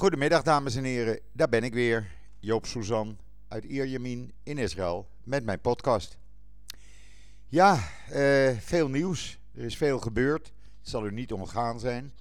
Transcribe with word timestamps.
Goedemiddag 0.00 0.42
dames 0.42 0.76
en 0.76 0.84
heren, 0.84 1.20
daar 1.32 1.48
ben 1.48 1.62
ik 1.62 1.74
weer, 1.74 2.10
Joop 2.38 2.66
Suzan 2.66 3.18
uit 3.48 3.64
Ierjemien 3.64 4.32
in 4.42 4.58
Israël 4.58 5.08
met 5.24 5.44
mijn 5.44 5.60
podcast. 5.60 6.18
Ja, 7.46 7.78
eh, 8.08 8.58
veel 8.58 8.88
nieuws, 8.88 9.38
er 9.54 9.64
is 9.64 9.76
veel 9.76 9.98
gebeurd, 9.98 10.52
het 10.78 10.88
zal 10.88 11.06
u 11.06 11.12
niet 11.12 11.32
ontgaan 11.32 11.80
zijn. 11.80 12.12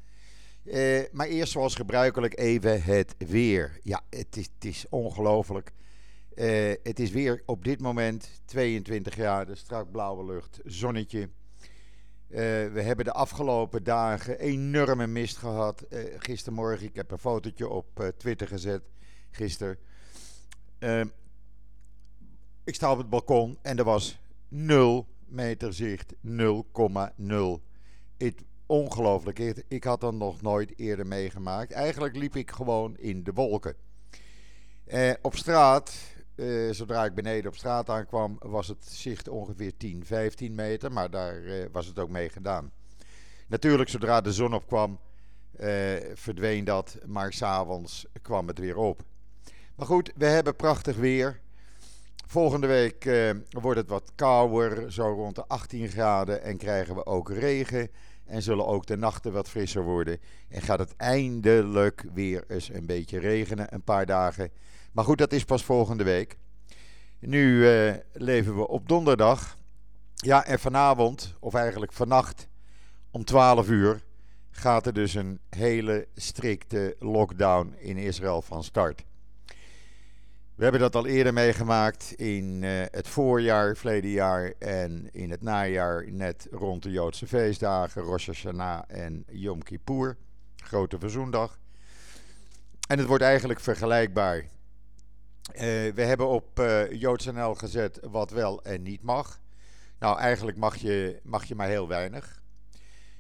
Eh, 0.64 1.02
maar 1.12 1.28
eerst 1.28 1.52
zoals 1.52 1.76
gebruikelijk 1.76 2.40
even 2.40 2.84
het 2.84 3.16
weer. 3.18 3.80
Ja, 3.84 4.02
het 4.10 4.38
is, 4.38 4.50
is 4.60 4.86
ongelooflijk. 4.90 5.72
Eh, 6.36 6.74
het 6.84 7.00
is 7.00 7.12
weer 7.12 7.44
op 7.46 7.64
dit 7.64 7.82
moment 7.82 8.42
22 8.46 9.14
graden, 9.14 9.58
strak 9.58 9.92
blauwe 9.92 10.26
lucht, 10.26 10.60
zonnetje. 10.66 11.30
Eh, 12.30 12.38
we 12.72 12.82
hebben 12.82 13.06
de 13.06 13.14
afgelopen 13.14 13.84
dagen 13.84 14.40
enorme 14.40 15.08
mist 15.08 15.38
gehad. 15.38 15.86
Uh, 15.90 16.00
gistermorgen, 16.18 16.86
ik 16.86 16.96
heb 16.96 17.12
een 17.12 17.18
fotootje 17.18 17.68
op 17.68 18.00
uh, 18.02 18.08
Twitter 18.08 18.48
gezet, 18.48 18.82
gisteren. 19.32 19.78
ik 22.64 22.76
sta 22.76 22.92
op 22.92 22.98
het 22.98 23.10
balkon 23.10 23.58
en 23.62 23.78
er 23.78 23.84
was 23.84 24.20
0 24.48 25.08
meter 25.26 25.74
zicht, 25.74 26.14
0,0. 26.14 26.20
Ongelooflijk, 28.66 29.40
ik 29.68 29.84
had 29.84 30.02
dat 30.02 30.14
nog 30.14 30.42
nooit 30.42 30.80
eerder 30.80 31.08
meegemaakt. 31.08 31.72
Eigenlijk 31.72 32.16
liep 32.16 32.36
ik 32.36 32.52
gewoon 32.52 32.98
in 32.98 33.24
de 33.24 33.34
wolken. 33.34 33.76
op 35.22 35.36
straat 35.36 35.96
uh, 36.40 36.72
zodra 36.72 37.06
ik 37.06 37.14
beneden 37.14 37.52
op 37.52 37.58
straat 37.58 37.90
aankwam, 37.90 38.38
was 38.40 38.68
het 38.68 38.86
zicht 38.86 39.28
ongeveer 39.28 39.78
10, 39.78 40.06
15 40.06 40.56
meter. 40.56 40.92
Maar 40.92 41.10
daar 41.10 41.42
uh, 41.42 41.66
was 41.72 41.86
het 41.86 42.00
ook 42.00 42.10
mee 42.10 42.30
gedaan. 42.30 42.72
Natuurlijk, 43.48 43.90
zodra 43.90 44.22
de 44.22 44.34
zon 44.34 44.54
opkwam, 44.54 45.00
uh, 45.60 45.68
verdween 46.14 46.64
dat. 46.64 46.98
Maar 47.06 47.34
s'avonds 47.34 48.06
kwam 48.22 48.48
het 48.48 48.60
weer 48.60 48.78
op. 48.78 49.02
Maar 49.76 49.88
goed, 49.88 50.12
we 50.16 50.26
hebben 50.26 50.56
prachtig 50.56 50.96
weer. 50.96 51.40
Volgende 52.28 52.68
week 52.68 53.10
wordt 53.50 53.80
het 53.80 53.90
wat 53.90 54.12
kouder, 54.16 54.92
zo 54.92 55.04
rond 55.04 55.36
de 55.36 55.46
18 55.48 55.88
graden. 55.88 56.44
En 56.44 56.58
krijgen 56.58 56.96
we 56.96 57.06
ook 57.06 57.32
regen. 57.32 57.90
En 58.26 58.42
zullen 58.42 58.66
ook 58.66 58.86
de 58.86 58.98
nachten 58.98 59.34
wat 59.34 59.50
frisser 59.50 59.84
worden. 59.84 60.20
En 60.50 60.62
gaat 60.62 60.80
het 60.80 60.96
eindelijk 60.96 62.06
weer 62.14 62.44
eens 62.48 62.70
een 62.70 62.86
beetje 62.86 63.20
regenen, 63.20 63.74
een 63.74 63.84
paar 63.84 64.06
dagen. 64.06 64.52
Maar 64.92 65.04
goed, 65.04 65.18
dat 65.18 65.34
is 65.34 65.46
pas 65.46 65.64
volgende 65.64 66.04
week. 66.04 66.38
Nu 67.20 67.56
uh, 67.56 67.94
leven 68.14 68.56
we 68.56 68.68
op 68.68 68.88
donderdag. 68.88 69.58
Ja, 70.16 70.46
en 70.46 70.60
vanavond, 70.60 71.36
of 71.40 71.54
eigenlijk 71.54 71.94
vannacht 71.94 72.48
om 73.12 73.24
12 73.24 73.70
uur, 73.70 74.04
gaat 74.52 74.86
er 74.86 74.94
dus 74.94 75.14
een 75.14 75.40
hele 75.50 76.08
strikte 76.16 76.96
lockdown 77.00 77.76
in 77.78 77.98
Israël 77.98 78.42
van 78.42 78.64
start. 78.64 79.04
We 80.56 80.64
hebben 80.66 80.82
dat 80.82 80.96
al 80.96 81.06
eerder 81.06 81.34
meegemaakt 81.34 82.12
in 82.12 82.62
uh, 82.64 82.84
het 82.92 83.08
voorjaar, 83.08 83.76
verleden 83.76 84.10
jaar 84.10 84.54
en 84.60 85.10
in 85.12 85.32
het 85.32 85.42
najaar, 85.42 86.12
net 86.12 86.48
rond 86.52 86.84
de 86.84 86.92
Joodse 86.92 87.28
feestdagen, 87.28 88.02
Rosh 88.02 88.26
Hashanah 88.26 88.82
en 88.88 89.26
Yom 89.28 89.64
Kippur, 89.64 90.18
Grote 90.56 91.00
Verzoendag. 91.00 91.60
En 92.88 92.98
het 92.98 93.08
wordt 93.08 93.24
eigenlijk 93.24 93.60
vergelijkbaar. 93.60 94.46
Uh, 95.56 95.62
we 95.94 96.02
hebben 96.02 96.28
op 96.28 96.60
uh, 96.60 96.92
JoodsNL 96.92 97.56
gezet 97.56 98.00
wat 98.02 98.32
wel 98.32 98.64
en 98.64 98.82
niet 98.82 99.02
mag. 99.02 99.42
Nou, 100.00 100.20
eigenlijk 100.20 100.58
mag 100.58 100.76
je, 100.76 101.20
mag 101.24 101.46
je 101.46 101.56
maar 101.56 101.68
heel 101.68 101.88
weinig. 101.88 102.42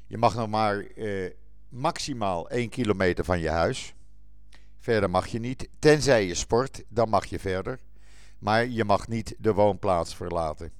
Je 0.07 0.17
mag 0.17 0.35
nog 0.35 0.49
maar 0.49 0.85
uh, 0.95 1.29
maximaal 1.69 2.49
1 2.49 2.69
kilometer 2.69 3.25
van 3.25 3.39
je 3.39 3.49
huis. 3.49 3.93
Verder 4.79 5.09
mag 5.09 5.27
je 5.27 5.39
niet. 5.39 5.69
Tenzij 5.79 6.25
je 6.25 6.35
sport, 6.35 6.83
dan 6.87 7.09
mag 7.09 7.25
je 7.25 7.39
verder. 7.39 7.79
Maar 8.39 8.67
je 8.67 8.83
mag 8.83 9.07
niet 9.07 9.35
de 9.37 9.53
woonplaats 9.53 10.15
verlaten. 10.15 10.71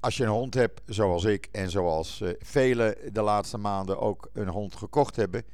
als 0.00 0.16
je 0.16 0.24
een 0.24 0.30
hond 0.30 0.54
hebt, 0.54 0.80
zoals 0.86 1.24
ik 1.24 1.48
en 1.52 1.70
zoals 1.70 2.22
velen 2.38 3.12
de 3.12 3.22
laatste 3.22 3.58
maanden 3.58 3.98
ook 3.98 4.30
een 4.32 4.48
hond 4.48 4.76
gekocht 4.76 5.16
hebben 5.16 5.44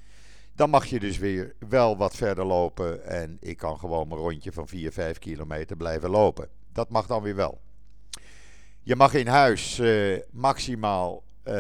dan 0.57 0.71
mag 0.71 0.87
je 0.87 1.01
dus 1.01 1.19
weer 1.19 1.55
wel 1.69 1.97
wat 1.97 2.17
verder 2.17 2.45
lopen. 2.45 3.05
En 3.05 3.37
ik 3.41 3.57
kan 3.57 3.79
gewoon 3.79 4.09
mijn 4.09 4.21
rondje 4.21 4.53
van 4.53 4.69
4, 4.69 4.93
5 4.93 5.19
kilometer 5.19 5.77
blijven 5.77 6.11
lopen. 6.11 6.49
Dat 6.73 6.91
mag 6.91 7.07
dan 7.07 7.23
weer 7.23 7.37
wel. 7.37 7.61
Je 8.83 8.97
mag 8.97 9.15
in 9.15 9.27
huis 9.27 9.79
uh, 9.79 10.19
maximaal 10.31 11.23
uh, 11.45 11.55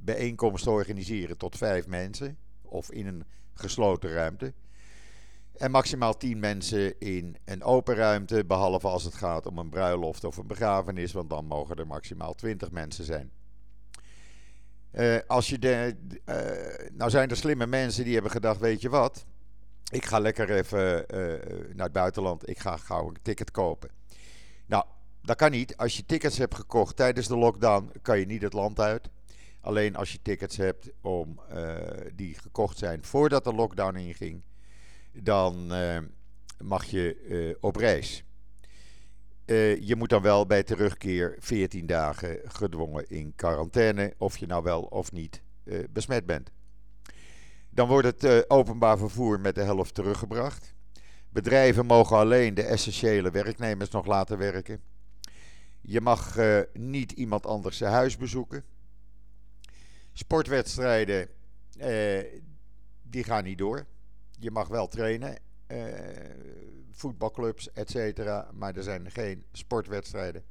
bijeenkomsten 0.00 0.72
organiseren 0.72 1.36
tot 1.36 1.56
5 1.56 1.86
mensen. 1.86 2.38
Of 2.62 2.90
in 2.90 3.06
een 3.06 3.24
gesloten 3.54 4.12
ruimte. 4.12 4.52
En 5.56 5.70
maximaal 5.70 6.16
10 6.16 6.38
mensen 6.38 7.00
in 7.00 7.36
een 7.44 7.62
open 7.62 7.94
ruimte. 7.94 8.44
Behalve 8.44 8.88
als 8.88 9.04
het 9.04 9.14
gaat 9.14 9.46
om 9.46 9.58
een 9.58 9.70
bruiloft 9.70 10.24
of 10.24 10.36
een 10.36 10.46
begrafenis. 10.46 11.12
Want 11.12 11.30
dan 11.30 11.46
mogen 11.46 11.76
er 11.76 11.86
maximaal 11.86 12.34
20 12.34 12.70
mensen 12.70 13.04
zijn. 13.04 13.30
Uh, 14.96 15.16
als 15.26 15.48
je 15.48 15.58
de, 15.58 15.96
uh, 16.26 16.96
nou 16.96 17.10
zijn 17.10 17.30
er 17.30 17.36
slimme 17.36 17.66
mensen 17.66 18.04
die 18.04 18.12
hebben 18.14 18.30
gedacht, 18.30 18.60
weet 18.60 18.80
je 18.80 18.88
wat? 18.88 19.24
Ik 19.90 20.04
ga 20.04 20.18
lekker 20.18 20.50
even 20.50 21.04
uh, 21.14 21.74
naar 21.74 21.84
het 21.84 21.92
buitenland. 21.92 22.48
Ik 22.48 22.58
ga 22.58 22.76
gauw 22.76 23.08
een 23.08 23.16
ticket 23.22 23.50
kopen. 23.50 23.90
Nou, 24.66 24.84
dat 25.22 25.36
kan 25.36 25.50
niet. 25.50 25.76
Als 25.76 25.96
je 25.96 26.06
tickets 26.06 26.38
hebt 26.38 26.54
gekocht 26.54 26.96
tijdens 26.96 27.28
de 27.28 27.36
lockdown, 27.36 27.92
kan 28.02 28.18
je 28.18 28.26
niet 28.26 28.42
het 28.42 28.52
land 28.52 28.80
uit. 28.80 29.08
Alleen 29.60 29.96
als 29.96 30.12
je 30.12 30.18
tickets 30.22 30.56
hebt 30.56 30.90
om, 31.00 31.40
die 32.14 32.34
gekocht 32.34 32.78
zijn 32.78 33.04
voordat 33.04 33.44
de 33.44 33.54
lockdown 33.54 33.96
inging, 33.96 34.44
dan 35.12 35.72
mag 36.58 36.84
je 36.84 37.56
op 37.60 37.76
reis. 37.76 38.24
Uh, 39.46 39.80
je 39.80 39.96
moet 39.96 40.08
dan 40.08 40.22
wel 40.22 40.46
bij 40.46 40.62
terugkeer 40.62 41.36
14 41.38 41.86
dagen 41.86 42.40
gedwongen 42.44 43.08
in 43.08 43.34
quarantaine, 43.34 44.14
of 44.18 44.36
je 44.36 44.46
nou 44.46 44.62
wel 44.62 44.82
of 44.82 45.12
niet 45.12 45.42
uh, 45.64 45.84
besmet 45.90 46.26
bent. 46.26 46.50
Dan 47.70 47.88
wordt 47.88 48.06
het 48.06 48.24
uh, 48.24 48.38
openbaar 48.48 48.98
vervoer 48.98 49.40
met 49.40 49.54
de 49.54 49.62
helft 49.62 49.94
teruggebracht. 49.94 50.74
Bedrijven 51.28 51.86
mogen 51.86 52.16
alleen 52.16 52.54
de 52.54 52.62
essentiële 52.62 53.30
werknemers 53.30 53.90
nog 53.90 54.06
laten 54.06 54.38
werken. 54.38 54.80
Je 55.80 56.00
mag 56.00 56.38
niet 56.72 57.12
iemand 57.12 57.46
anders 57.46 57.76
zijn 57.76 57.92
huis 57.92 58.16
bezoeken. 58.16 58.64
Sportwedstrijden, 60.12 61.28
die 63.02 63.24
gaan 63.24 63.44
niet 63.44 63.58
door. 63.58 63.86
Je 64.38 64.50
mag 64.50 64.68
wel 64.68 64.88
trainen 64.88 65.38
voetbalclubs, 66.96 67.72
et 67.72 67.90
cetera. 67.90 68.50
Maar 68.52 68.76
er 68.76 68.82
zijn 68.82 69.10
geen 69.10 69.44
sportwedstrijden. 69.52 70.44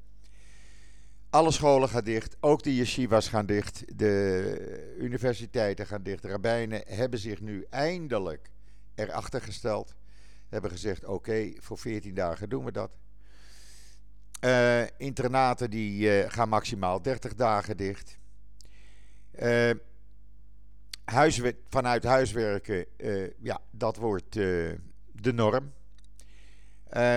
Alle 1.30 1.52
scholen 1.52 1.90
gaan 1.90 2.04
dicht, 2.04 2.38
ook 2.40 2.64
de 2.64 2.76
yeshivas 2.76 3.28
gaan 3.28 3.46
dicht, 3.46 3.98
de 3.98 4.96
universiteiten 5.00 5.88
gaan 5.88 6.04
dicht. 6.04 6.26
Rabbijnen 6.26 6.84
hebben 6.88 7.20
zich 7.20 7.42
nu 7.42 7.66
eindelijk 7.70 8.50
erachter 8.96 9.42
gesteld. 9.42 9.96
Hebben 10.50 10.72
gezegd, 10.72 11.06
oké, 11.06 11.54
voor 11.58 11.78
14 11.78 12.14
dagen 12.14 12.50
doen 12.50 12.66
we 12.66 12.72
dat. 12.72 12.92
Uh, 14.42 14.84
internaten 14.98 15.70
die 15.70 16.24
uh, 16.24 16.30
gaan 16.30 16.50
maximaal 16.50 17.02
30 17.02 17.36
dagen 17.36 17.78
dicht. 17.78 18.18
Uh, 19.42 19.72
vanuit 21.70 22.04
huiswerken, 22.04 22.86
ja, 23.38 23.62
dat 23.72 23.96
wordt 23.96 24.34
de 24.34 25.34
norm. 25.34 25.74
Uh, 26.94 27.16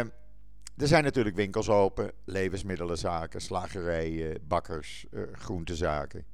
er 0.78 0.86
zijn 0.86 1.04
natuurlijk 1.04 1.36
winkels 1.36 1.68
open, 1.68 2.12
levensmiddelenzaken, 2.24 3.40
slagerijen, 3.40 4.38
bakkers, 4.46 5.06
uh, 5.10 5.22
groentezaken. 5.32 6.24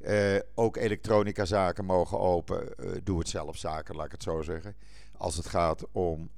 Uh, 0.00 0.36
ook 0.54 0.76
elektronicazaken 0.76 1.84
mogen 1.84 2.18
open, 2.18 2.68
uh, 2.80 2.90
doe 3.02 3.18
het 3.18 3.28
zelf 3.28 3.56
zaken, 3.56 3.96
laat 3.96 4.06
ik 4.06 4.12
het 4.12 4.22
zo 4.22 4.42
zeggen. 4.42 4.76
Als 5.16 5.36
het 5.36 5.46
gaat 5.46 5.92
om 5.92 6.30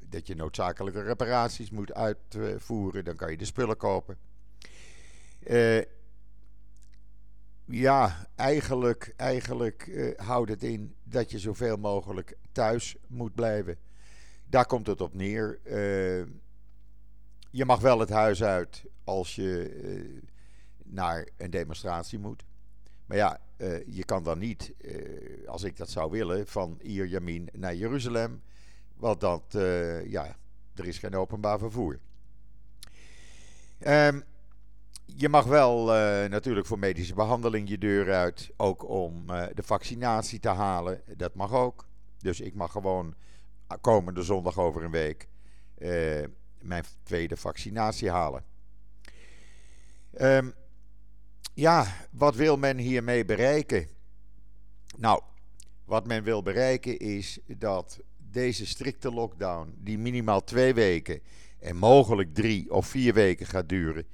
dat 0.00 0.26
je 0.26 0.34
noodzakelijke 0.34 1.02
reparaties 1.02 1.70
moet 1.70 1.94
uitvoeren, 1.94 3.04
dan 3.04 3.16
kan 3.16 3.30
je 3.30 3.36
de 3.36 3.44
spullen 3.44 3.76
kopen. 3.76 4.18
ja, 7.64 8.26
eigenlijk, 8.34 9.14
eigenlijk 9.16 10.12
houdt 10.16 10.50
het 10.50 10.62
in 10.62 10.94
dat 11.04 11.30
je 11.30 11.38
zoveel 11.38 11.76
mogelijk 11.76 12.36
thuis 12.52 12.96
moet 13.06 13.34
blijven. 13.34 13.78
Daar 14.50 14.66
komt 14.66 14.86
het 14.86 15.00
op 15.00 15.14
neer. 15.14 15.58
Uh, 15.64 16.26
je 17.50 17.64
mag 17.64 17.80
wel 17.80 17.98
het 17.98 18.10
huis 18.10 18.42
uit 18.42 18.84
als 19.04 19.34
je 19.34 19.80
uh, 19.82 20.22
naar 20.84 21.28
een 21.36 21.50
demonstratie 21.50 22.18
moet. 22.18 22.44
Maar 23.06 23.16
ja, 23.16 23.40
uh, 23.56 23.86
je 23.86 24.04
kan 24.04 24.22
dan 24.22 24.38
niet, 24.38 24.72
als 25.46 25.62
ik 25.62 25.76
dat 25.76 25.90
zou 25.90 26.10
willen, 26.10 26.46
van 26.46 26.78
Ierjamin 26.82 27.48
naar 27.52 27.74
Jeruzalem. 27.74 28.42
Want 28.96 29.20
dat, 29.20 29.44
ja, 30.04 30.36
er 30.74 30.86
is 30.86 30.98
geen 30.98 31.14
openbaar 31.14 31.58
vervoer. 31.58 31.98
Um, 33.86 34.22
je 35.04 35.28
mag 35.28 35.44
wel 35.44 35.84
natuurlijk 36.28 36.66
voor 36.66 36.78
medische 36.78 37.14
behandeling 37.14 37.68
je 37.68 37.78
deur 37.78 38.12
uit. 38.12 38.50
Ook 38.56 38.88
om 38.88 39.26
de 39.26 39.62
vaccinatie 39.62 40.40
te 40.40 40.48
halen. 40.48 41.02
Dat 41.16 41.34
mag 41.34 41.52
ook. 41.52 41.86
Dus 42.18 42.40
ik 42.40 42.54
mag 42.54 42.72
gewoon 42.72 43.14
komende 43.76 44.22
zondag 44.22 44.58
over 44.58 44.82
een 44.82 44.90
week 44.90 45.28
uh, 45.78 46.24
mijn 46.60 46.84
tweede 47.02 47.36
vaccinatie 47.36 48.10
halen. 48.10 48.44
Um, 50.20 50.54
ja, 51.54 51.86
wat 52.10 52.34
wil 52.34 52.56
men 52.56 52.78
hiermee 52.78 53.24
bereiken? 53.24 53.88
Nou, 54.96 55.22
wat 55.84 56.06
men 56.06 56.22
wil 56.22 56.42
bereiken 56.42 56.98
is 56.98 57.38
dat 57.46 58.00
deze 58.16 58.66
strikte 58.66 59.12
lockdown, 59.12 59.74
die 59.78 59.98
minimaal 59.98 60.44
twee 60.44 60.74
weken 60.74 61.20
en 61.58 61.76
mogelijk 61.76 62.34
drie 62.34 62.70
of 62.70 62.86
vier 62.86 63.14
weken 63.14 63.46
gaat 63.46 63.68
duren, 63.68 64.06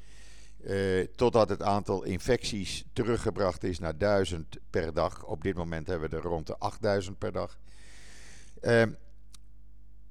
uh, 0.60 1.06
totdat 1.16 1.48
het 1.48 1.62
aantal 1.62 2.02
infecties 2.02 2.84
teruggebracht 2.92 3.64
is 3.64 3.78
naar 3.78 3.98
1000 3.98 4.58
per 4.70 4.94
dag. 4.94 5.24
Op 5.24 5.42
dit 5.42 5.56
moment 5.56 5.86
hebben 5.86 6.10
we 6.10 6.16
er 6.16 6.22
rond 6.22 6.46
de 6.46 6.58
8000 6.58 7.18
per 7.18 7.32
dag. 7.32 7.58
Uh, 8.62 8.82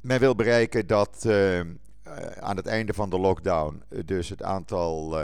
men 0.04 0.20
wil 0.20 0.36
bereiken 0.36 0.88
dat 0.88 1.24
uh, 1.28 1.60
aan 2.40 2.58
het 2.58 2.68
einde 2.68 2.94
van 2.94 3.10
de 3.10 3.20
lockdown 3.20 3.84
dus 4.06 4.30
het 4.30 4.44
aantal, 4.44 5.18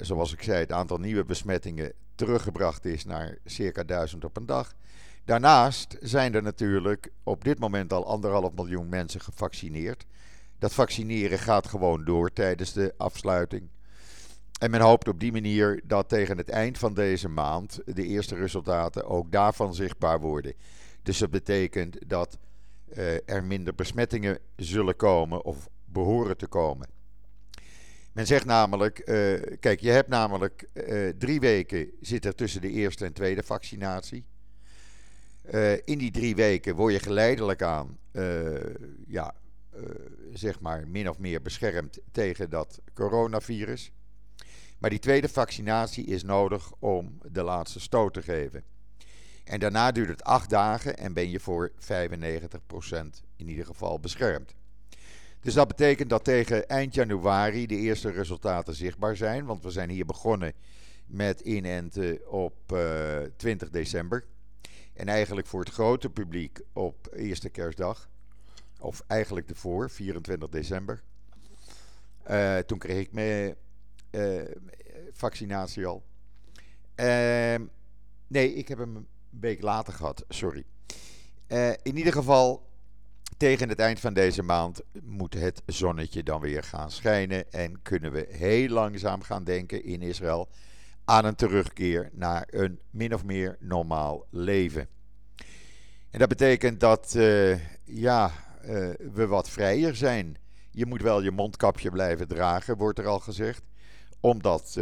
zoals 0.00 0.32
ik 0.32 0.42
zei, 0.42 0.58
het 0.58 0.72
aantal 0.72 0.98
nieuwe 0.98 1.24
besmettingen 1.24 1.92
teruggebracht 2.14 2.84
is 2.84 3.04
naar 3.04 3.38
circa 3.44 3.82
1000 3.82 4.24
op 4.24 4.36
een 4.36 4.46
dag. 4.46 4.74
Daarnaast 5.24 5.96
zijn 6.00 6.34
er 6.34 6.42
natuurlijk 6.42 7.12
op 7.22 7.44
dit 7.44 7.58
moment 7.58 7.92
al 7.92 8.06
anderhalf 8.06 8.52
miljoen 8.54 8.88
mensen 8.88 9.20
gevaccineerd. 9.20 10.06
Dat 10.58 10.74
vaccineren 10.74 11.38
gaat 11.38 11.66
gewoon 11.66 12.04
door 12.04 12.32
tijdens 12.32 12.72
de 12.72 12.94
afsluiting. 12.96 13.68
En 14.58 14.70
men 14.70 14.80
hoopt 14.80 15.08
op 15.08 15.20
die 15.20 15.32
manier 15.32 15.80
dat 15.84 16.08
tegen 16.08 16.36
het 16.36 16.48
eind 16.48 16.78
van 16.78 16.94
deze 16.94 17.28
maand 17.28 17.80
de 17.84 18.06
eerste 18.06 18.34
resultaten 18.34 19.06
ook 19.06 19.32
daarvan 19.32 19.74
zichtbaar 19.74 20.20
worden. 20.20 20.54
Dus 21.02 21.18
dat 21.18 21.30
betekent 21.30 21.96
dat 22.06 22.38
er 23.24 23.44
minder 23.44 23.74
besmettingen 23.74 24.38
zullen 24.56 24.96
komen 24.96 25.44
of 25.44 25.68
behoren 25.84 26.36
te 26.36 26.46
komen. 26.46 26.88
Men 28.12 28.26
zegt 28.26 28.44
namelijk, 28.44 28.98
uh, 28.98 29.56
kijk, 29.60 29.80
je 29.80 29.90
hebt 29.90 30.08
namelijk 30.08 30.68
uh, 30.74 31.08
drie 31.08 31.40
weken 31.40 31.90
zit 32.00 32.24
er 32.24 32.34
tussen 32.34 32.60
de 32.60 32.70
eerste 32.70 33.04
en 33.04 33.12
tweede 33.12 33.42
vaccinatie. 33.42 34.24
in 35.84 35.98
die 35.98 36.10
drie 36.10 36.34
weken 36.34 36.74
word 36.74 36.92
je 36.92 36.98
geleidelijk 36.98 37.62
aan, 37.62 37.98
ja, 39.06 39.34
zeg 40.32 40.60
maar 40.60 40.88
min 40.88 41.08
of 41.08 41.18
meer 41.18 41.42
beschermd 41.42 41.98
tegen 42.12 42.50
dat 42.50 42.80
coronavirus. 42.94 43.92
Maar 44.78 44.90
die 44.90 44.98
tweede 44.98 45.28
vaccinatie 45.28 46.04
is 46.06 46.22
nodig 46.22 46.72
om 46.78 47.18
de 47.32 47.42
laatste 47.42 47.80
stoot 47.80 48.14
te 48.14 48.22
geven. 48.22 48.64
En 49.50 49.60
daarna 49.60 49.92
duurt 49.92 50.08
het 50.08 50.24
acht 50.24 50.50
dagen 50.50 50.96
en 50.96 51.12
ben 51.12 51.30
je 51.30 51.40
voor 51.40 51.72
95% 51.72 51.74
in 53.36 53.48
ieder 53.48 53.66
geval 53.66 54.00
beschermd. 54.00 54.54
Dus 55.40 55.54
dat 55.54 55.68
betekent 55.68 56.10
dat 56.10 56.24
tegen 56.24 56.68
eind 56.68 56.94
januari 56.94 57.66
de 57.66 57.76
eerste 57.76 58.10
resultaten 58.10 58.74
zichtbaar 58.74 59.16
zijn. 59.16 59.44
Want 59.44 59.62
we 59.62 59.70
zijn 59.70 59.90
hier 59.90 60.06
begonnen 60.06 60.52
met 61.06 61.40
inenten 61.40 62.30
op 62.30 62.72
uh, 62.72 63.22
eh, 63.22 63.30
20 63.36 63.70
december. 63.70 64.24
En 64.94 65.08
eigenlijk 65.08 65.46
voor 65.46 65.60
het 65.60 65.70
grote 65.70 66.10
publiek 66.10 66.60
op 66.72 67.08
eerste 67.12 67.48
kerstdag. 67.48 68.08
Of 68.78 69.02
eigenlijk 69.06 69.50
ervoor, 69.50 69.90
24 69.90 70.48
december. 70.48 71.02
Uh, 72.30 72.58
toen 72.58 72.78
kreeg 72.78 73.00
ik 73.00 73.12
me 73.12 73.56
uh, 74.10 74.42
vaccinatie 75.12 75.86
al. 75.86 76.02
Uh, 76.96 77.54
nee, 78.26 78.54
ik 78.54 78.68
heb 78.68 78.78
hem 78.78 79.06
week 79.30 79.62
later 79.62 79.92
gehad, 79.92 80.24
sorry. 80.28 80.64
Uh, 81.48 81.68
in 81.68 81.96
ieder 81.96 82.12
geval, 82.12 82.68
tegen 83.36 83.68
het 83.68 83.78
eind 83.78 84.00
van 84.00 84.14
deze 84.14 84.42
maand 84.42 84.80
moet 85.02 85.34
het 85.34 85.62
zonnetje 85.66 86.22
dan 86.22 86.40
weer 86.40 86.62
gaan 86.62 86.90
schijnen. 86.90 87.52
En 87.52 87.82
kunnen 87.82 88.12
we 88.12 88.26
heel 88.30 88.68
langzaam 88.68 89.22
gaan 89.22 89.44
denken 89.44 89.84
in 89.84 90.02
Israël 90.02 90.48
aan 91.04 91.24
een 91.24 91.34
terugkeer 91.34 92.10
naar 92.12 92.48
een 92.50 92.80
min 92.90 93.14
of 93.14 93.24
meer 93.24 93.56
normaal 93.60 94.26
leven. 94.30 94.88
En 96.10 96.18
dat 96.18 96.28
betekent 96.28 96.80
dat 96.80 97.14
uh, 97.16 97.58
ja, 97.84 98.32
we 99.12 99.26
wat 99.26 99.50
vrijer 99.50 99.96
zijn. 99.96 100.36
Je 100.70 100.86
moet 100.86 101.02
wel 101.02 101.22
je 101.22 101.30
mondkapje 101.30 101.90
blijven 101.90 102.28
dragen, 102.28 102.76
wordt 102.76 102.98
er 102.98 103.06
al 103.06 103.20
gezegd 103.20 103.62
omdat 104.20 104.78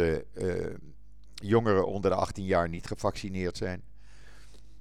jongeren 1.33 1.87
onder 1.87 2.11
de 2.11 2.17
18 2.17 2.45
jaar 2.45 2.69
niet 2.69 2.87
gevaccineerd 2.87 3.57
zijn. 3.57 3.83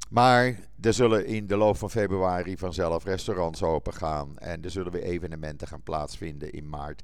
Maar 0.09 0.59
er 0.81 0.93
zullen 0.93 1.27
in 1.27 1.47
de 1.47 1.57
loop 1.57 1.77
van 1.77 1.91
februari 1.91 2.57
vanzelf 2.57 3.05
restaurants 3.05 3.63
open 3.63 3.95
gaan. 3.95 4.39
En 4.39 4.65
er 4.65 4.71
zullen 4.71 4.93
weer 4.93 5.03
evenementen 5.03 5.69
gaan 5.69 5.83
plaatsvinden 5.83 6.53
in 6.53 6.69
maart. 6.69 7.03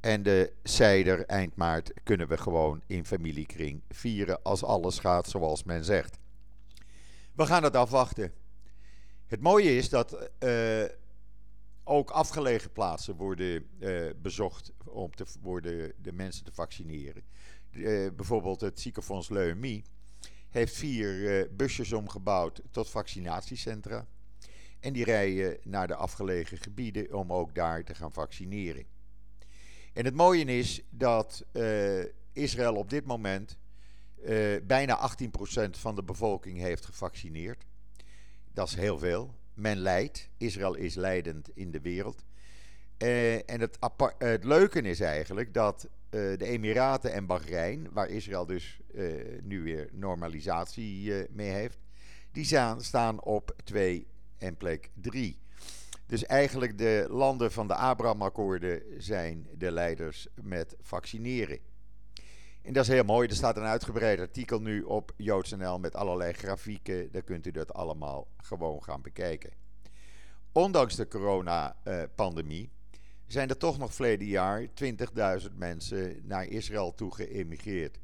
En 0.00 0.22
de 0.22 0.52
cider 0.62 1.26
eind 1.26 1.56
maart 1.56 1.92
kunnen 2.02 2.28
we 2.28 2.36
gewoon 2.36 2.82
in 2.86 3.06
familiekring 3.06 3.82
vieren 3.88 4.42
als 4.42 4.64
alles 4.64 4.98
gaat 4.98 5.28
zoals 5.28 5.64
men 5.64 5.84
zegt. 5.84 6.18
We 7.32 7.46
gaan 7.46 7.62
het 7.62 7.76
afwachten. 7.76 8.32
Het 9.26 9.40
mooie 9.40 9.76
is 9.76 9.88
dat 9.88 10.30
uh, 10.40 10.84
ook 11.84 12.10
afgelegen 12.10 12.72
plaatsen 12.72 13.16
worden 13.16 13.66
uh, 13.78 14.10
bezocht 14.22 14.72
om 14.84 15.14
te 15.14 15.24
worden 15.40 15.92
de 16.02 16.12
mensen 16.12 16.44
te 16.44 16.52
vaccineren. 16.52 17.22
Uh, 17.70 18.10
bijvoorbeeld 18.16 18.60
het 18.60 18.80
ziekenfonds 18.80 19.28
Leumie 19.28 19.84
heeft 20.52 20.76
vier 20.76 21.14
uh, 21.14 21.44
busjes 21.56 21.92
omgebouwd 21.92 22.62
tot 22.70 22.90
vaccinatiecentra. 22.90 24.06
En 24.80 24.92
die 24.92 25.04
rijden 25.04 25.58
naar 25.62 25.86
de 25.86 25.94
afgelegen 25.94 26.58
gebieden 26.58 27.14
om 27.14 27.32
ook 27.32 27.54
daar 27.54 27.84
te 27.84 27.94
gaan 27.94 28.12
vaccineren. 28.12 28.84
En 29.92 30.04
het 30.04 30.14
mooie 30.14 30.44
is 30.44 30.82
dat 30.90 31.44
Israël 32.32 32.74
op 32.74 32.90
dit 32.90 33.04
moment 33.04 33.58
bijna 34.62 35.10
18% 35.66 35.70
van 35.70 35.94
de 35.94 36.02
bevolking 36.02 36.58
heeft 36.58 36.84
gevaccineerd. 36.84 37.64
Dat 38.52 38.68
is 38.68 38.74
heel 38.74 38.98
veel 38.98 39.34
men 39.54 39.78
leidt. 39.78 40.28
Israël 40.36 40.74
is 40.74 40.94
leidend 40.94 41.48
in 41.54 41.70
de 41.70 41.80
wereld. 41.80 42.24
En 43.46 43.60
het, 43.60 43.78
het 44.18 44.44
leuke 44.44 44.80
is 44.80 45.00
eigenlijk 45.00 45.54
dat 45.54 45.88
de 46.12 46.44
Emiraten 46.44 47.12
en 47.12 47.26
Bahrein, 47.26 47.88
waar 47.92 48.08
Israël 48.08 48.46
dus 48.46 48.80
uh, 48.94 49.12
nu 49.42 49.62
weer 49.62 49.88
normalisatie 49.92 51.26
mee 51.30 51.50
heeft, 51.50 51.78
die 52.32 52.44
staan, 52.44 52.80
staan 52.80 53.22
op 53.22 53.56
2 53.64 54.06
en 54.38 54.56
plek 54.56 54.90
3. 54.94 55.38
Dus 56.06 56.26
eigenlijk 56.26 56.78
de 56.78 57.06
landen 57.08 57.52
van 57.52 57.68
de 57.68 57.74
Abraham-akkoorden 57.74 58.82
zijn 58.98 59.48
de 59.58 59.70
leiders 59.70 60.28
met 60.42 60.76
vaccineren. 60.80 61.58
En 62.62 62.72
dat 62.72 62.82
is 62.82 62.88
heel 62.88 63.04
mooi. 63.04 63.28
Er 63.28 63.34
staat 63.34 63.56
een 63.56 63.62
uitgebreid 63.62 64.20
artikel 64.20 64.60
nu 64.60 64.82
op 64.82 65.12
JoodsNL 65.16 65.78
met 65.78 65.94
allerlei 65.94 66.32
grafieken. 66.32 67.12
Daar 67.12 67.22
kunt 67.22 67.46
u 67.46 67.50
dat 67.50 67.74
allemaal 67.74 68.28
gewoon 68.36 68.82
gaan 68.82 69.02
bekijken. 69.02 69.50
Ondanks 70.52 70.96
de 70.96 71.08
coronapandemie 71.08 72.70
zijn 73.32 73.48
er 73.48 73.56
toch 73.56 73.78
nog 73.78 73.94
verleden 73.94 74.26
jaar 74.26 74.66
20.000 75.42 75.52
mensen 75.54 76.20
naar 76.22 76.44
Israël 76.46 76.94
toe 76.94 77.14
geëmigreerd. 77.14 77.98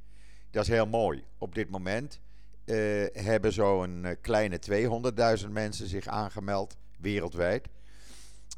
Dat 0.51 0.63
is 0.63 0.69
heel 0.69 0.87
mooi. 0.87 1.25
Op 1.39 1.55
dit 1.55 1.71
moment 1.71 2.21
uh, 2.65 3.07
hebben 3.13 3.53
zo'n 3.53 4.05
eh, 4.05 4.17
kleine 4.21 4.59
200.000 5.43 5.51
mensen 5.51 5.87
zich 5.87 6.07
aangemeld 6.07 6.77
wereldwijd. 6.99 7.69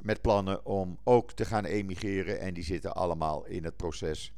Met 0.02 0.20
plannen 0.20 0.64
om 0.66 0.98
ook 1.04 1.32
te 1.32 1.44
gaan 1.44 1.64
emigreren. 1.64 2.40
En 2.40 2.54
die 2.54 2.64
zitten 2.64 2.94
allemaal 2.94 3.46
in 3.46 3.64
het 3.64 3.76
proces 3.76 4.32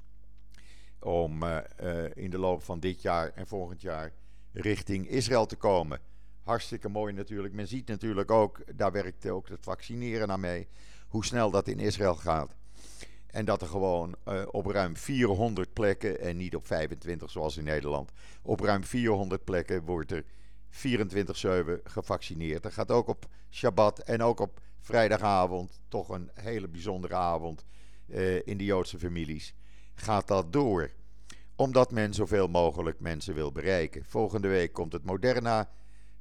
om 1.00 1.42
uh, 1.42 1.58
in 2.14 2.30
de 2.30 2.38
loop 2.38 2.62
van 2.62 2.80
dit 2.80 3.02
jaar 3.02 3.32
en 3.34 3.46
volgend 3.46 3.80
jaar 3.80 4.12
richting 4.52 5.08
Israël 5.08 5.46
te 5.46 5.56
komen. 5.56 6.00
Hartstikke 6.42 6.88
mooi 6.88 7.12
natuurlijk. 7.12 7.54
Men 7.54 7.66
ziet 7.66 7.88
natuurlijk 7.88 8.30
ook, 8.30 8.76
daar 8.76 8.92
werkt 8.92 9.28
ook 9.28 9.48
het 9.48 9.64
vaccineren 9.64 10.28
naar 10.28 10.40
mee, 10.40 10.68
hoe 11.08 11.24
snel 11.24 11.50
dat 11.50 11.68
in 11.68 11.78
Israël 11.78 12.14
gaat. 12.14 12.54
En 13.26 13.44
dat 13.44 13.62
er 13.62 13.68
gewoon 13.68 14.14
uh, 14.28 14.42
op 14.50 14.66
ruim 14.66 14.96
400 14.96 15.72
plekken, 15.72 16.20
en 16.20 16.36
niet 16.36 16.56
op 16.56 16.66
25 16.66 17.30
zoals 17.30 17.56
in 17.56 17.64
Nederland, 17.64 18.12
op 18.42 18.60
ruim 18.60 18.84
400 18.84 19.44
plekken 19.44 19.84
wordt 19.84 20.12
er 20.12 20.24
24-7 20.70 21.82
gevaccineerd. 21.84 22.62
Dat 22.62 22.72
gaat 22.72 22.90
ook 22.90 23.08
op 23.08 23.26
Shabbat 23.50 23.98
en 23.98 24.22
ook 24.22 24.40
op 24.40 24.60
vrijdagavond, 24.80 25.80
toch 25.88 26.08
een 26.08 26.30
hele 26.34 26.68
bijzondere 26.68 27.14
avond 27.14 27.64
uh, 28.06 28.46
in 28.46 28.56
de 28.56 28.64
Joodse 28.64 28.98
families 28.98 29.54
gaat 29.94 30.28
dat 30.28 30.52
door. 30.52 30.90
Omdat 31.56 31.90
men 31.90 32.14
zoveel 32.14 32.48
mogelijk 32.48 33.00
mensen 33.00 33.34
wil 33.34 33.52
bereiken. 33.52 34.04
Volgende 34.04 34.48
week 34.48 34.72
komt 34.72 34.92
het 34.92 35.04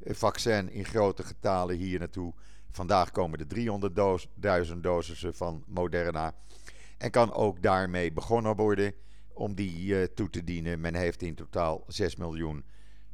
Moderna-vaccin 0.01 0.70
in 0.70 0.86
grote 0.86 1.24
getalen 1.24 1.77
hier 1.77 2.00
naartoe. 2.00 2.34
Vandaag 2.72 3.12
komen 3.12 3.48
de 3.48 4.70
300.000 4.74 4.77
dosissen 4.77 5.36
van 5.36 5.63
Moderna. 5.67 6.34
En 6.98 7.12
kan 7.12 7.34
ook 7.34 7.62
daarmee 7.62 8.12
begonnen 8.12 8.55
worden. 8.55 8.93
om 9.34 9.55
die 9.55 10.13
toe 10.13 10.29
te 10.29 10.43
dienen. 10.43 10.81
Men 10.81 10.96
heeft 10.96 11.22
in 11.22 11.36
totaal 11.36 11.84
6 11.88 12.15
miljoen 12.15 12.65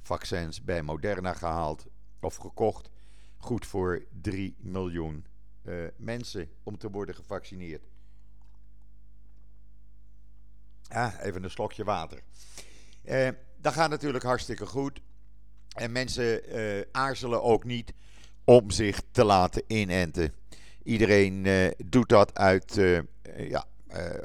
vaccins 0.01 0.63
bij 0.63 0.82
Moderna 0.82 1.34
gehaald 1.34 1.86
of 2.20 2.36
gekocht. 2.36 2.89
Goed 3.38 3.65
voor 3.65 4.06
3 4.22 4.56
miljoen 4.60 5.25
mensen 5.96 6.50
om 6.63 6.77
te 6.77 6.89
worden 6.89 7.15
gevaccineerd. 7.15 7.88
Ah, 10.88 11.13
even 11.22 11.44
een 11.44 11.50
slokje 11.50 11.84
water. 11.84 12.22
Uh, 13.03 13.29
dat 13.58 13.74
gaat 13.74 13.89
natuurlijk 13.89 14.24
hartstikke 14.24 14.65
goed. 14.65 15.01
En 15.77 15.91
mensen 15.91 16.57
uh, 16.57 16.81
aarzelen 16.91 17.43
ook 17.43 17.63
niet 17.63 17.93
om 18.43 18.72
zich 18.72 19.01
te 19.12 19.24
laten 19.24 19.63
inenten. 19.67 20.34
Iedereen 20.84 21.46
uh, 21.46 21.67
doet 21.86 22.10
dat 22.10 22.38
uit 22.38 22.79
ja, 23.38 23.65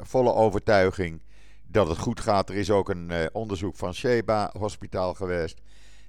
volle 0.02 0.32
overtuiging 0.32 1.20
dat 1.66 1.88
het 1.88 1.98
goed 1.98 2.20
gaat. 2.20 2.48
Er 2.48 2.56
is 2.56 2.70
ook 2.70 2.88
een 2.88 3.28
onderzoek 3.32 3.76
van 3.76 3.94
Sheba 3.94 4.50
Hospitaal 4.58 5.14
geweest 5.14 5.60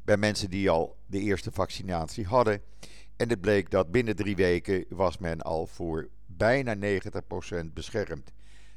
bij 0.03 0.17
mensen 0.17 0.49
die 0.49 0.69
al 0.69 0.97
de 1.05 1.19
eerste 1.19 1.51
vaccinatie 1.51 2.25
hadden. 2.25 2.61
En 3.15 3.29
het 3.29 3.41
bleek 3.41 3.69
dat 3.69 3.91
binnen 3.91 4.15
drie 4.15 4.35
weken 4.35 4.85
was 4.89 5.17
men 5.17 5.41
al 5.41 5.67
voor 5.67 6.09
bijna 6.25 6.75
90% 6.75 6.79
beschermd. 7.73 8.31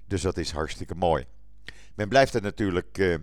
Dus 0.06 0.23
dat 0.23 0.37
is 0.37 0.50
hartstikke 0.50 0.94
mooi. 0.94 1.25
Men 1.94 2.08
blijft 2.08 2.32
het 2.32 2.42
natuurlijk 2.42 3.20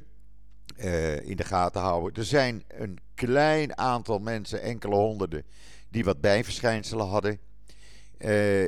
uh, 0.78 1.30
in 1.30 1.36
de 1.36 1.44
gaten 1.44 1.82
houden. 1.82 2.14
Er 2.14 2.28
zijn 2.28 2.64
een 2.68 3.00
klein 3.14 3.78
aantal 3.78 4.20
mensen, 4.20 4.62
enkele 4.62 4.96
honderden, 4.96 5.46
die 5.90 6.04
wat 6.04 6.22
bijverschijnselen 6.22 7.08
hadden. 7.08 7.40
Uh, 8.18 8.68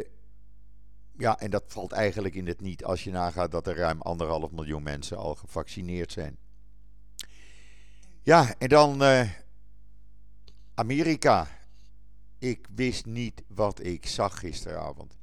ja, 1.17 1.39
en 1.39 1.49
dat 1.49 1.63
valt 1.67 1.91
eigenlijk 1.91 2.35
in 2.35 2.47
het 2.47 2.61
niet 2.61 2.83
als 2.83 3.03
je 3.03 3.11
nagaat 3.11 3.51
dat 3.51 3.67
er 3.67 3.75
ruim 3.75 4.01
anderhalf 4.01 4.51
miljoen 4.51 4.83
mensen 4.83 5.17
al 5.17 5.35
gevaccineerd 5.35 6.11
zijn. 6.11 6.37
Ja, 8.21 8.53
en 8.57 8.69
dan 8.69 9.01
Amerika. 10.75 11.47
Ik 12.39 12.67
wist 12.75 13.05
niet 13.05 13.43
wat 13.47 13.83
ik 13.83 14.05
zag 14.05 14.39
gisteravond. 14.39 15.17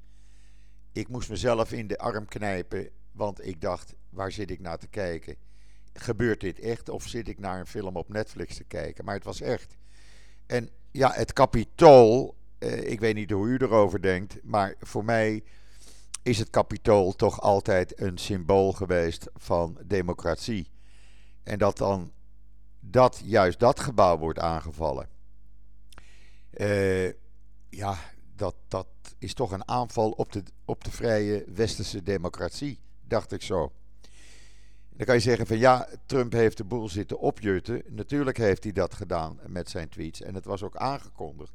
Ik 0.93 1.09
moest 1.09 1.31
mezelf 1.31 1.73
in 1.73 1.87
de 1.87 1.99
arm 1.99 2.29
knijpen, 2.29 2.89
want 3.13 3.47
ik 3.47 3.61
dacht: 3.61 3.95
waar 4.11 4.33
zit 4.33 4.51
ik 4.51 4.61
naar 4.61 4.79
te 4.79 4.87
kijken? 4.87 5.37
Gebeurt 5.95 6.41
dit 6.41 6.59
echt 6.59 6.89
of 6.89 7.09
zit 7.09 7.29
ik 7.29 7.39
naar 7.39 7.59
een 7.59 7.67
film 7.67 7.97
op 7.97 8.09
Netflix 8.09 8.57
te 8.57 8.65
kijken? 8.65 9.05
Maar 9.05 9.15
het 9.15 9.25
was 9.25 9.41
echt. 9.41 9.77
En 10.47 10.71
ja, 10.91 11.13
het 11.13 11.33
kapitool, 11.33 12.37
eh, 12.59 12.91
ik 12.91 13.01
weet 13.01 13.15
niet 13.15 13.31
hoe 13.31 13.49
u 13.49 13.57
erover 13.57 14.03
denkt, 14.03 14.39
maar 14.43 14.75
voor 14.81 15.05
mij 15.05 15.45
is 16.23 16.39
het 16.39 16.51
kapitool 16.51 17.13
toch 17.13 17.41
altijd 17.41 18.01
een 18.01 18.19
symbool 18.19 18.73
geweest 18.73 19.29
van 19.35 19.79
democratie. 19.85 20.71
En 21.43 21.59
dat 21.59 21.77
dan 21.77 22.13
dat 22.81 23.23
juist 23.25 23.59
dat 23.59 23.81
gebouw 23.81 24.19
wordt 24.19 24.39
aangevallen. 24.39 25.09
Uh, 26.55 27.09
ja, 27.69 27.99
dat, 28.37 28.55
dat 28.69 28.87
is 29.19 29.35
toch 29.35 29.53
een 29.53 29.69
aanval 29.69 30.11
op 30.11 30.33
de, 30.33 30.43
op 30.65 30.85
de 30.85 30.91
vrije 30.91 31.45
westerse 31.55 32.03
democratie, 32.03 32.81
dacht 33.01 33.33
ik 33.33 33.43
zo. 33.43 33.73
Dan 34.97 35.07
kan 35.07 35.15
je 35.15 35.21
zeggen 35.21 35.47
van 35.47 35.59
ja, 35.59 35.89
Trump 36.07 36.33
heeft 36.33 36.57
de 36.57 36.65
boel 36.65 36.89
zitten 36.89 37.19
opjutten. 37.19 37.83
Natuurlijk 37.89 38.37
heeft 38.37 38.63
hij 38.65 38.73
dat 38.73 38.95
gedaan 38.95 39.39
met 39.47 39.71
zijn 39.71 39.89
tweets 39.89 40.23
en 40.23 40.35
het 40.35 40.45
was 40.45 40.63
ook 40.63 40.77
aangekondigd. 40.77 41.53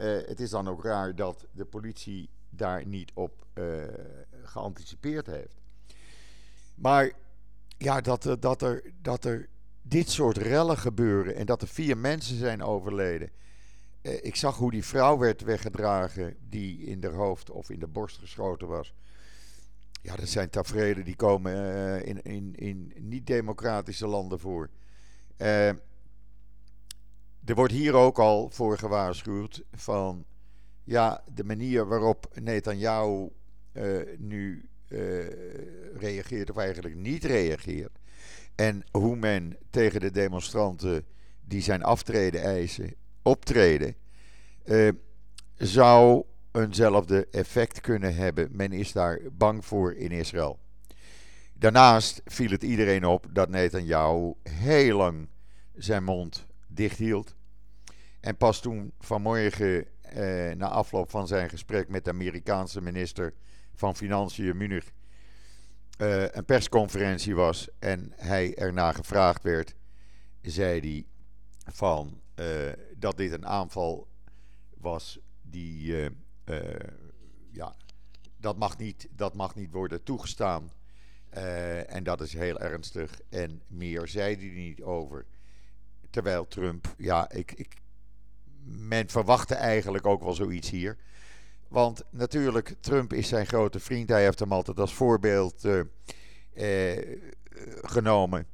Uh, 0.00 0.26
het 0.26 0.40
is 0.40 0.50
dan 0.50 0.68
ook 0.68 0.84
raar 0.84 1.14
dat 1.14 1.46
de 1.52 1.64
politie 1.64 2.30
daar 2.50 2.86
niet 2.86 3.10
op 3.14 3.46
uh, 3.54 3.84
geanticipeerd 4.42 5.26
heeft. 5.26 5.60
Maar 6.74 7.12
ja, 7.78 8.00
dat, 8.00 8.36
dat, 8.40 8.62
er, 8.62 8.92
dat 9.02 9.24
er 9.24 9.48
dit 9.82 10.10
soort 10.10 10.36
rellen 10.36 10.78
gebeuren 10.78 11.34
en 11.34 11.46
dat 11.46 11.62
er 11.62 11.68
vier 11.68 11.98
mensen 11.98 12.36
zijn 12.36 12.62
overleden. 12.62 13.30
Uh, 14.02 14.24
ik 14.24 14.36
zag 14.36 14.56
hoe 14.56 14.70
die 14.70 14.84
vrouw 14.84 15.18
werd 15.18 15.42
weggedragen 15.42 16.36
die 16.48 16.78
in 16.78 17.00
de 17.00 17.08
hoofd 17.08 17.50
of 17.50 17.70
in 17.70 17.78
de 17.78 17.86
borst 17.86 18.18
geschoten 18.18 18.68
was. 18.68 18.94
Ja, 20.02 20.16
dat 20.16 20.28
zijn 20.28 20.50
tafereelen 20.50 21.04
die 21.04 21.16
komen 21.16 21.52
uh, 21.52 22.06
in, 22.06 22.22
in, 22.22 22.54
in 22.54 22.92
niet-democratische 22.96 24.06
landen 24.06 24.38
voor. 24.38 24.70
Uh, 25.38 25.68
er 27.44 27.54
wordt 27.54 27.72
hier 27.72 27.94
ook 27.94 28.18
al 28.18 28.50
voor 28.50 28.78
gewaarschuwd 28.78 29.62
van 29.72 30.24
ja, 30.84 31.24
de 31.34 31.44
manier 31.44 31.86
waarop 31.86 32.30
Netanyahu 32.40 33.28
uh, 33.72 34.00
nu 34.18 34.68
reageert, 35.94 36.50
of 36.50 36.56
eigenlijk 36.56 36.94
niet 36.94 37.24
reageert. 37.24 37.98
En 38.54 38.84
hoe 38.90 39.16
men 39.16 39.56
tegen 39.70 40.00
de 40.00 40.10
demonstranten 40.10 41.04
die 41.40 41.62
zijn 41.62 41.82
aftreden 41.82 42.42
eisen, 42.42 42.94
optreden, 43.22 43.94
zou 45.56 46.24
eenzelfde 46.52 47.26
effect 47.30 47.80
kunnen 47.80 48.14
hebben. 48.14 48.48
Men 48.50 48.72
is 48.72 48.92
daar 48.92 49.20
bang 49.32 49.64
voor 49.64 49.94
in 49.94 50.10
Israël. 50.10 50.58
Daarnaast 51.54 52.22
viel 52.24 52.50
het 52.50 52.62
iedereen 52.62 53.04
op 53.04 53.26
dat 53.30 53.48
Netanyahu 53.48 54.34
heel 54.42 54.96
lang 54.96 55.28
zijn 55.74 56.04
mond 56.04 56.46
dicht 56.66 56.98
hield. 56.98 57.34
En 58.20 58.36
pas 58.36 58.60
toen 58.60 58.92
vanmorgen, 58.98 59.86
eh, 60.02 60.50
na 60.56 60.68
afloop 60.68 61.10
van 61.10 61.26
zijn 61.26 61.48
gesprek 61.48 61.88
met 61.88 62.04
de 62.04 62.10
Amerikaanse 62.10 62.80
minister 62.80 63.34
van 63.74 63.96
Financiën 63.96 64.56
Munich, 64.56 64.92
eh, 65.98 66.28
een 66.28 66.44
persconferentie 66.44 67.34
was 67.34 67.68
en 67.78 68.12
hij 68.16 68.54
erna 68.54 68.92
gevraagd 68.92 69.42
werd, 69.42 69.74
zei 70.40 70.80
hij 70.80 71.04
van 71.72 72.20
uh, 72.36 72.46
dat 72.96 73.16
dit 73.16 73.32
een 73.32 73.46
aanval 73.46 74.08
was 74.78 75.18
die 75.42 76.02
uh, 76.02 76.06
ja, 77.50 77.74
dat 78.36 78.56
mag, 78.56 78.78
niet, 78.78 79.08
dat 79.10 79.34
mag 79.34 79.54
niet 79.54 79.70
worden 79.70 80.02
toegestaan. 80.02 80.72
Uh, 81.36 81.94
en 81.94 82.04
dat 82.04 82.20
is 82.20 82.32
heel 82.32 82.60
ernstig. 82.60 83.20
En 83.28 83.62
meer 83.66 84.08
zei 84.08 84.36
hij 84.36 84.48
niet 84.48 84.82
over. 84.82 85.26
Terwijl 86.10 86.48
Trump, 86.48 86.94
ja, 86.98 87.30
ik, 87.30 87.52
ik, 87.52 87.74
men 88.64 89.08
verwachtte 89.08 89.54
eigenlijk 89.54 90.06
ook 90.06 90.22
wel 90.22 90.32
zoiets 90.32 90.70
hier. 90.70 90.96
Want 91.68 92.02
natuurlijk, 92.10 92.74
Trump 92.80 93.12
is 93.12 93.28
zijn 93.28 93.46
grote 93.46 93.80
vriend. 93.80 94.08
Hij 94.08 94.22
heeft 94.22 94.38
hem 94.38 94.52
altijd 94.52 94.80
als 94.80 94.94
voorbeeld 94.94 95.64
uh, 95.64 96.98
genomen. 97.82 98.46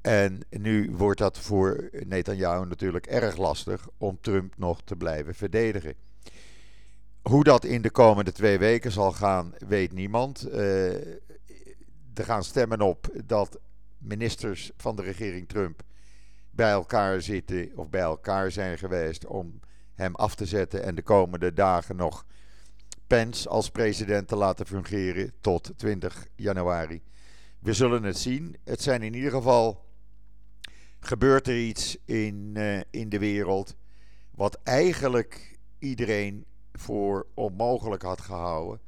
En 0.00 0.40
nu 0.50 0.90
wordt 0.90 1.18
dat 1.18 1.38
voor 1.38 1.90
Netanyahu 1.92 2.66
natuurlijk 2.66 3.06
erg 3.06 3.36
lastig 3.36 3.88
om 3.98 4.18
Trump 4.20 4.54
nog 4.56 4.82
te 4.82 4.96
blijven 4.96 5.34
verdedigen. 5.34 5.94
Hoe 7.28 7.44
dat 7.44 7.64
in 7.64 7.82
de 7.82 7.90
komende 7.90 8.32
twee 8.32 8.58
weken 8.58 8.92
zal 8.92 9.12
gaan, 9.12 9.54
weet 9.66 9.92
niemand. 9.92 10.48
Uh, 10.48 10.94
er 12.14 12.24
gaan 12.24 12.44
stemmen 12.44 12.80
op 12.80 13.10
dat 13.24 13.58
ministers 13.98 14.70
van 14.76 14.96
de 14.96 15.02
regering 15.02 15.48
Trump 15.48 15.82
bij 16.50 16.70
elkaar 16.70 17.22
zitten 17.22 17.70
of 17.74 17.88
bij 17.88 18.00
elkaar 18.00 18.50
zijn 18.50 18.78
geweest 18.78 19.26
om 19.26 19.60
hem 19.94 20.14
af 20.14 20.34
te 20.34 20.46
zetten 20.46 20.82
en 20.82 20.94
de 20.94 21.02
komende 21.02 21.52
dagen 21.52 21.96
nog 21.96 22.26
Pence 23.06 23.48
als 23.48 23.70
president 23.70 24.28
te 24.28 24.36
laten 24.36 24.66
fungeren 24.66 25.32
tot 25.40 25.72
20 25.76 26.26
januari. 26.36 27.02
We 27.58 27.72
zullen 27.72 28.02
het 28.02 28.18
zien. 28.18 28.56
Het 28.64 28.82
zijn 28.82 29.02
in 29.02 29.14
ieder 29.14 29.30
geval 29.30 29.84
gebeurt 31.00 31.46
er 31.46 31.58
iets 31.58 31.96
in, 32.04 32.54
uh, 32.56 32.80
in 32.90 33.08
de 33.08 33.18
wereld 33.18 33.76
wat 34.30 34.58
eigenlijk 34.62 35.58
iedereen 35.78 36.46
voor 36.78 37.26
onmogelijk 37.34 38.02
had 38.02 38.20
gehouden. 38.20 38.80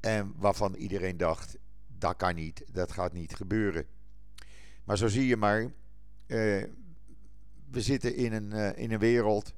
En 0.00 0.34
waarvan 0.36 0.74
iedereen 0.74 1.16
dacht, 1.16 1.56
dat 1.98 2.16
kan 2.16 2.34
niet, 2.34 2.64
dat 2.72 2.92
gaat 2.92 3.12
niet 3.12 3.34
gebeuren. 3.34 3.86
Maar 4.84 4.98
zo 4.98 5.08
zie 5.08 5.26
je 5.26 5.36
maar, 5.36 5.62
uh, 5.62 5.70
we 7.70 7.80
zitten 7.80 8.16
in 8.16 8.32
een, 8.32 8.50
uh, 8.52 8.78
in 8.78 8.92
een 8.92 8.98
wereld. 8.98 9.54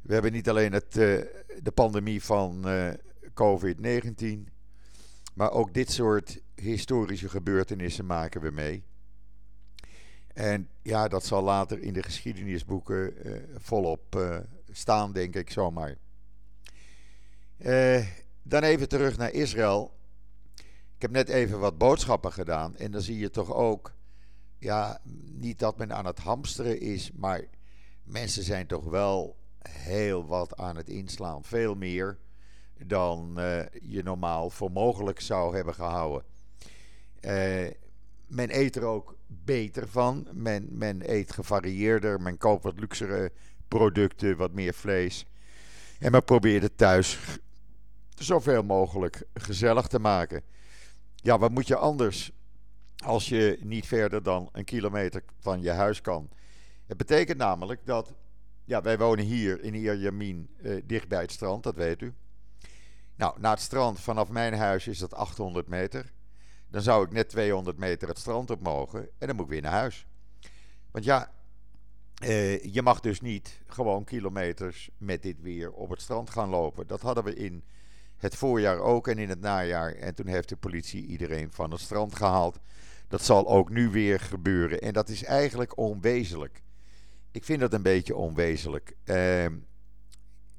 We 0.00 0.12
hebben 0.12 0.32
niet 0.32 0.48
alleen 0.48 0.72
het, 0.72 0.96
uh, 0.96 1.20
de 1.62 1.72
pandemie 1.74 2.22
van 2.22 2.64
COVID-19, 3.34 4.48
maar 5.34 5.50
ook 5.50 5.74
dit 5.74 5.90
soort 5.90 6.40
historische 6.54 7.28
gebeurtenissen 7.28 8.06
maken 8.06 8.40
we 8.40 8.50
mee. 8.50 8.84
En 10.26 10.68
ja, 10.82 11.08
dat 11.08 11.24
zal 11.24 11.42
later 11.42 11.78
in 11.82 11.92
de 11.92 12.02
geschiedenisboeken 12.02 13.14
volop 13.56 14.40
staan, 14.70 15.12
denk 15.12 15.36
ik 15.36 15.50
zomaar. 15.50 15.96
Uh, 17.64 18.06
dan 18.42 18.62
even 18.62 18.88
terug 18.88 19.16
naar 19.16 19.32
Israël. 19.32 19.94
Ik 20.96 21.02
heb 21.02 21.10
net 21.10 21.28
even 21.28 21.58
wat 21.58 21.78
boodschappen 21.78 22.32
gedaan. 22.32 22.76
En 22.76 22.90
dan 22.90 23.00
zie 23.00 23.18
je 23.18 23.30
toch 23.30 23.54
ook. 23.54 23.92
Ja, 24.58 25.00
niet 25.32 25.58
dat 25.58 25.78
men 25.78 25.92
aan 25.92 26.06
het 26.06 26.18
hamsteren 26.18 26.80
is. 26.80 27.12
Maar 27.12 27.44
mensen 28.04 28.42
zijn 28.42 28.66
toch 28.66 28.84
wel 28.84 29.36
heel 29.68 30.26
wat 30.26 30.56
aan 30.56 30.76
het 30.76 30.88
inslaan. 30.88 31.44
Veel 31.44 31.74
meer 31.74 32.18
dan 32.86 33.34
uh, 33.38 33.60
je 33.82 34.02
normaal 34.02 34.50
voor 34.50 34.70
mogelijk 34.70 35.20
zou 35.20 35.56
hebben 35.56 35.74
gehouden. 35.74 36.24
men 38.26 38.58
eet 38.58 38.76
er 38.76 38.84
ook 38.84 39.16
beter 39.26 39.88
van. 39.88 40.28
Men, 40.32 40.68
men 40.70 41.10
eet 41.10 41.32
gevarieerder. 41.32 42.20
Men 42.20 42.38
koopt 42.38 42.64
wat 42.64 42.80
luxere 42.80 43.32
producten, 43.68 44.36
wat 44.36 44.52
meer 44.52 44.74
vlees. 44.74 45.26
En 45.98 46.10
men 46.10 46.24
probeert 46.24 46.62
het 46.62 46.78
thuis 46.78 47.18
zoveel 48.14 48.62
mogelijk 48.62 49.24
gezellig 49.34 49.86
te 49.86 49.98
maken. 49.98 50.42
Ja, 51.14 51.38
wat 51.38 51.50
moet 51.50 51.66
je 51.66 51.76
anders 51.76 52.32
als 53.04 53.28
je 53.28 53.58
niet 53.62 53.86
verder 53.86 54.22
dan 54.22 54.48
een 54.52 54.64
kilometer 54.64 55.22
van 55.38 55.62
je 55.62 55.70
huis 55.70 56.00
kan? 56.00 56.30
Het 56.86 56.96
betekent 56.96 57.38
namelijk 57.38 57.86
dat, 57.86 58.14
ja, 58.64 58.82
wij 58.82 58.98
wonen 58.98 59.24
hier 59.24 59.62
in 59.62 59.74
Ierjamin, 59.74 60.48
eh, 60.62 60.82
dicht 60.84 61.08
bij 61.08 61.20
het 61.20 61.32
strand, 61.32 61.62
dat 61.62 61.76
weet 61.76 62.02
u. 62.02 62.14
Nou, 63.16 63.40
naar 63.40 63.52
het 63.52 63.60
strand 63.60 64.00
vanaf 64.00 64.28
mijn 64.28 64.54
huis 64.54 64.86
is 64.86 64.98
dat 64.98 65.14
800 65.14 65.68
meter. 65.68 66.12
Dan 66.68 66.82
zou 66.82 67.04
ik 67.04 67.12
net 67.12 67.28
200 67.28 67.76
meter 67.76 68.08
het 68.08 68.18
strand 68.18 68.50
op 68.50 68.60
mogen 68.60 69.00
en 69.18 69.26
dan 69.26 69.36
moet 69.36 69.44
ik 69.44 69.50
weer 69.50 69.62
naar 69.62 69.72
huis. 69.72 70.06
Want 70.90 71.04
ja, 71.04 71.32
eh, 72.14 72.64
je 72.64 72.82
mag 72.82 73.00
dus 73.00 73.20
niet 73.20 73.60
gewoon 73.66 74.04
kilometers 74.04 74.90
met 74.96 75.22
dit 75.22 75.40
weer 75.40 75.72
op 75.72 75.90
het 75.90 76.00
strand 76.00 76.30
gaan 76.30 76.48
lopen. 76.48 76.86
Dat 76.86 77.00
hadden 77.00 77.24
we 77.24 77.34
in 77.34 77.64
het 78.22 78.36
voorjaar 78.36 78.78
ook 78.78 79.08
en 79.08 79.18
in 79.18 79.28
het 79.28 79.40
najaar. 79.40 79.94
En 79.94 80.14
toen 80.14 80.26
heeft 80.26 80.48
de 80.48 80.56
politie 80.56 81.06
iedereen 81.06 81.52
van 81.52 81.70
het 81.70 81.80
strand 81.80 82.14
gehaald. 82.14 82.58
Dat 83.08 83.22
zal 83.22 83.48
ook 83.48 83.70
nu 83.70 83.88
weer 83.88 84.20
gebeuren. 84.20 84.80
En 84.80 84.92
dat 84.92 85.08
is 85.08 85.24
eigenlijk 85.24 85.78
onwezenlijk. 85.78 86.62
Ik 87.30 87.44
vind 87.44 87.60
dat 87.60 87.72
een 87.72 87.82
beetje 87.82 88.16
onwezenlijk. 88.16 88.96
Ehm, 89.04 89.56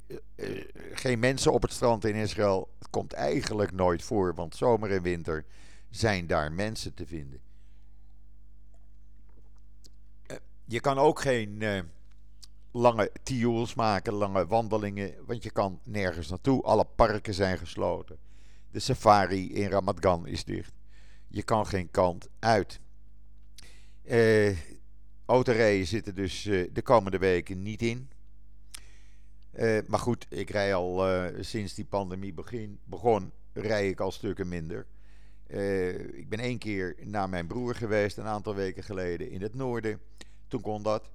eh, 0.08 0.18
eh, 0.36 0.66
geen 0.94 1.20
mensen 1.20 1.54
op 1.54 1.62
het 1.62 1.72
strand 1.72 2.06
in 2.06 2.16
Israël. 2.16 2.74
Het 2.80 2.90
komt 2.90 3.14
eigenlijk 3.14 3.72
nooit 3.72 4.04
voor, 4.04 4.34
want 4.34 4.56
zomer 4.56 4.92
en 4.92 5.02
winter 5.02 5.46
zijn 5.90 6.28
daar 6.28 6.52
mensen 6.52 6.94
te 6.94 7.06
vinden. 7.06 7.42
Eh, 10.26 10.38
je 10.66 10.80
kan 10.80 10.98
ook 10.98 11.22
geen 11.22 11.64
lange 12.74 13.12
tioels 13.24 13.74
maken, 13.74 14.14
lange 14.14 14.48
wandelingen, 14.48 15.14
want 15.26 15.44
je 15.44 15.52
kan 15.52 15.80
nergens 15.84 16.30
naartoe. 16.30 16.64
Alle 16.64 16.86
parken 16.96 17.34
zijn 17.34 17.58
gesloten. 17.58 18.18
De 18.72 18.80
safari 18.80 19.54
in 19.54 19.70
Ramat 19.70 19.98
Gan 20.00 20.28
is 20.28 20.44
dicht. 20.44 20.74
Je 21.28 21.44
kan 21.44 21.68
geen 21.68 21.92
kant 21.92 22.30
uit. 22.40 22.80
Uh, 24.06 24.56
zitten 25.84 26.16
dus 26.16 26.42
de 26.44 26.82
komende 26.84 27.18
weken 27.18 27.62
niet 27.62 27.82
in. 27.82 28.10
maar 29.88 30.00
goed, 30.00 30.26
ik 30.30 30.50
rij 30.50 30.74
al 30.74 31.06
sinds 31.40 31.74
die 31.74 31.86
pandemie 31.86 32.34
begin, 32.34 32.80
begon, 32.84 33.32
rij 33.54 33.90
ik 33.90 34.00
al 34.00 34.12
stukken 34.12 34.48
minder. 34.48 34.86
Ik 36.14 36.30
ben 36.30 36.40
één 36.40 36.58
keer 36.58 36.96
naar 37.04 37.30
mijn 37.30 37.48
broer 37.48 37.76
geweest, 37.76 38.18
een 38.18 38.26
aantal 38.26 38.56
weken 38.56 38.84
geleden 38.84 39.30
in 39.30 39.42
het 39.42 39.54
noorden. 39.54 40.00
Toen 40.48 40.62
kon 40.62 40.84
dat. 40.84 41.12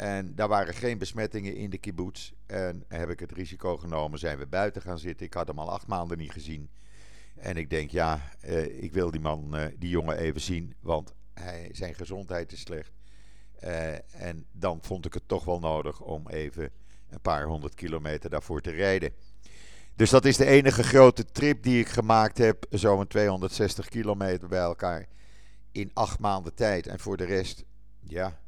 En 0.00 0.34
daar 0.34 0.48
waren 0.48 0.74
geen 0.74 0.98
besmettingen 0.98 1.54
in 1.54 1.70
de 1.70 1.78
kibbutz. 1.78 2.32
En 2.46 2.84
heb 2.88 3.10
ik 3.10 3.20
het 3.20 3.32
risico 3.32 3.76
genomen, 3.76 4.18
zijn 4.18 4.38
we 4.38 4.46
buiten 4.46 4.82
gaan 4.82 4.98
zitten. 4.98 5.26
Ik 5.26 5.34
had 5.34 5.46
hem 5.46 5.58
al 5.58 5.70
acht 5.70 5.86
maanden 5.86 6.18
niet 6.18 6.32
gezien. 6.32 6.70
En 7.36 7.56
ik 7.56 7.70
denk, 7.70 7.90
ja, 7.90 8.20
uh, 8.44 8.82
ik 8.82 8.92
wil 8.92 9.10
die 9.10 9.20
man, 9.20 9.56
uh, 9.56 9.64
die 9.78 9.90
jongen 9.90 10.16
even 10.16 10.40
zien, 10.40 10.74
want 10.80 11.14
hij, 11.34 11.68
zijn 11.72 11.94
gezondheid 11.94 12.52
is 12.52 12.60
slecht. 12.60 12.92
en 14.10 14.46
dan 14.52 14.78
vond 14.82 15.06
ik 15.06 15.14
het 15.14 15.28
toch 15.28 15.44
wel 15.44 15.58
nodig 15.58 16.00
om 16.00 16.28
even 16.28 16.70
een 17.10 17.20
paar 17.20 17.44
honderd 17.44 17.74
kilometer 17.74 18.30
daarvoor 18.30 18.60
te 18.60 18.70
rijden. 18.70 19.12
Dus 19.94 20.10
dat 20.10 20.24
is 20.24 20.36
de 20.36 20.46
enige 20.46 20.82
grote 20.82 21.24
trip 21.24 21.62
die 21.62 21.80
ik 21.80 21.88
gemaakt 21.88 22.38
heb. 22.38 22.66
Zo'n 22.70 23.06
260 23.06 23.88
kilometer 23.88 24.48
bij 24.48 24.60
elkaar. 24.60 25.06
In 25.72 25.90
acht 25.94 26.18
maanden 26.18 26.54
tijd. 26.54 26.86
En 26.86 26.98
voor 26.98 27.16
de 27.16 27.24
rest, 27.24 27.64
ja. 28.00 28.40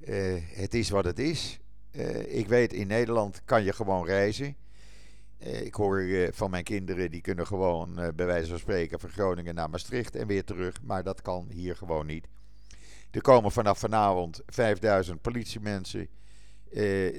Uh, 0.00 0.40
het 0.40 0.74
is 0.74 0.90
wat 0.90 1.04
het 1.04 1.18
is. 1.18 1.58
Uh, 1.92 2.36
ik 2.36 2.48
weet, 2.48 2.72
in 2.72 2.86
Nederland 2.86 3.42
kan 3.44 3.64
je 3.64 3.72
gewoon 3.72 4.06
reizen. 4.06 4.56
Uh, 5.38 5.60
ik 5.60 5.74
hoor 5.74 6.28
van 6.32 6.50
mijn 6.50 6.64
kinderen, 6.64 7.10
die 7.10 7.20
kunnen 7.20 7.46
gewoon 7.46 7.94
bij 7.94 8.26
wijze 8.26 8.48
van 8.48 8.58
spreken 8.58 9.00
van 9.00 9.10
Groningen 9.10 9.54
naar 9.54 9.70
Maastricht 9.70 10.16
en 10.16 10.26
weer 10.26 10.44
terug. 10.44 10.82
Maar 10.82 11.02
dat 11.02 11.22
kan 11.22 11.48
hier 11.50 11.76
gewoon 11.76 12.06
niet. 12.06 12.26
Er 13.10 13.20
komen 13.20 13.52
vanaf 13.52 13.78
vanavond 13.78 14.42
5000 14.46 15.20
politiemensen 15.20 16.08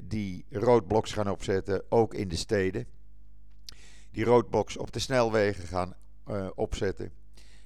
die 0.04 0.46
roodbloks 0.50 1.12
gaan 1.14 1.30
opzetten, 1.30 1.84
ook 1.90 2.14
in 2.14 2.28
de 2.28 2.36
steden 2.36 2.88
die 4.12 4.26
roodbox 4.26 4.78
op 4.78 4.92
de 4.92 5.00
snelwegen 5.00 5.68
gaan 5.68 5.96
opzetten. 6.56 7.12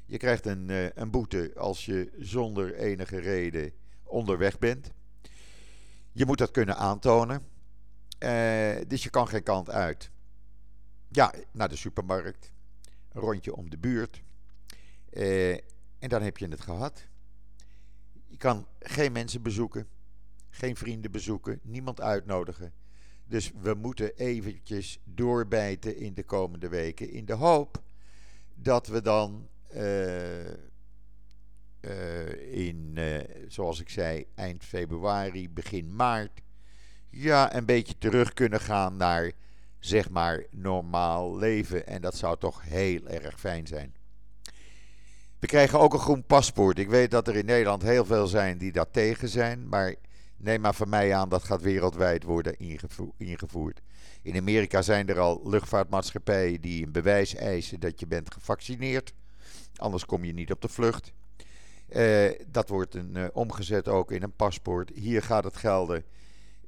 Je 0.05 0.17
krijgt 0.17 0.45
een, 0.45 0.91
een 1.01 1.11
boete 1.11 1.51
als 1.55 1.85
je 1.85 2.11
zonder 2.19 2.75
enige 2.75 3.19
reden 3.19 3.71
onderweg 4.03 4.59
bent. 4.59 4.91
Je 6.19 6.25
moet 6.25 6.37
dat 6.37 6.51
kunnen 6.51 6.77
aantonen. 6.77 7.41
Uh, 8.19 8.75
dus 8.87 9.03
je 9.03 9.09
kan 9.09 9.27
geen 9.27 9.43
kant 9.43 9.69
uit. 9.69 10.11
Ja, 11.07 11.33
naar 11.51 11.69
de 11.69 11.75
supermarkt. 11.75 12.51
Een 13.11 13.21
rondje 13.21 13.55
om 13.55 13.69
de 13.69 13.77
buurt. 13.77 14.23
en 15.99 16.09
dan 16.09 16.21
heb 16.21 16.37
je 16.37 16.47
het 16.47 16.61
gehad. 16.61 17.07
Je 18.27 18.37
kan 18.37 18.67
geen 18.79 19.11
mensen 19.11 19.41
bezoeken. 19.41 19.87
Geen 20.49 20.75
vrienden 20.75 21.11
bezoeken. 21.11 21.59
Niemand 21.63 22.01
uitnodigen. 22.01 22.73
Dus 23.25 23.51
we 23.61 23.73
moeten 23.73 24.15
eventjes 24.15 24.99
doorbijten 25.03 25.97
in 25.97 26.13
de 26.13 26.23
komende 26.23 26.69
weken 26.69 27.09
in 27.09 27.25
de 27.25 27.33
hoop 27.33 27.83
dat 28.53 28.87
we 28.87 29.01
dan 29.01 29.47
uh, 29.73 30.53
uh, 31.81 32.67
in, 32.67 32.91
uh, 32.95 33.17
zoals 33.47 33.79
ik 33.79 33.89
zei, 33.89 34.25
eind 34.35 34.63
februari, 34.63 35.49
begin 35.49 35.95
maart, 35.95 36.41
ja, 37.09 37.55
een 37.55 37.65
beetje 37.65 37.97
terug 37.97 38.33
kunnen 38.33 38.59
gaan 38.59 38.97
naar, 38.97 39.31
zeg 39.79 40.09
maar, 40.09 40.45
normaal 40.51 41.37
leven. 41.37 41.87
En 41.87 42.01
dat 42.01 42.15
zou 42.15 42.37
toch 42.37 42.61
heel 42.63 43.07
erg 43.07 43.39
fijn 43.39 43.67
zijn. 43.67 43.95
We 45.39 45.47
krijgen 45.47 45.79
ook 45.79 45.93
een 45.93 45.99
groen 45.99 46.25
paspoort. 46.25 46.79
Ik 46.79 46.89
weet 46.89 47.11
dat 47.11 47.27
er 47.27 47.35
in 47.35 47.45
Nederland 47.45 47.81
heel 47.81 48.05
veel 48.05 48.27
zijn 48.27 48.57
die 48.57 48.71
daar 48.71 48.91
tegen 48.91 49.29
zijn, 49.29 49.69
maar 49.69 49.95
Neem 50.39 50.61
maar 50.61 50.73
van 50.73 50.89
mij 50.89 51.15
aan, 51.15 51.29
dat 51.29 51.43
gaat 51.43 51.61
wereldwijd 51.61 52.23
worden 52.23 52.55
ingevoerd. 53.17 53.81
In 54.21 54.37
Amerika 54.37 54.81
zijn 54.81 55.07
er 55.07 55.19
al 55.19 55.49
luchtvaartmaatschappijen 55.49 56.61
die 56.61 56.85
een 56.85 56.91
bewijs 56.91 57.35
eisen 57.35 57.79
dat 57.79 57.99
je 57.99 58.07
bent 58.07 58.33
gevaccineerd. 58.33 59.13
Anders 59.75 60.05
kom 60.05 60.23
je 60.23 60.33
niet 60.33 60.51
op 60.51 60.61
de 60.61 60.67
vlucht. 60.67 61.13
Uh, 61.95 62.31
dat 62.47 62.69
wordt 62.69 62.95
een, 62.95 63.17
uh, 63.17 63.25
omgezet 63.33 63.87
ook 63.87 64.11
in 64.11 64.23
een 64.23 64.35
paspoort. 64.35 64.91
Hier 64.93 65.23
gaat 65.23 65.43
het 65.43 65.57
gelden 65.57 66.03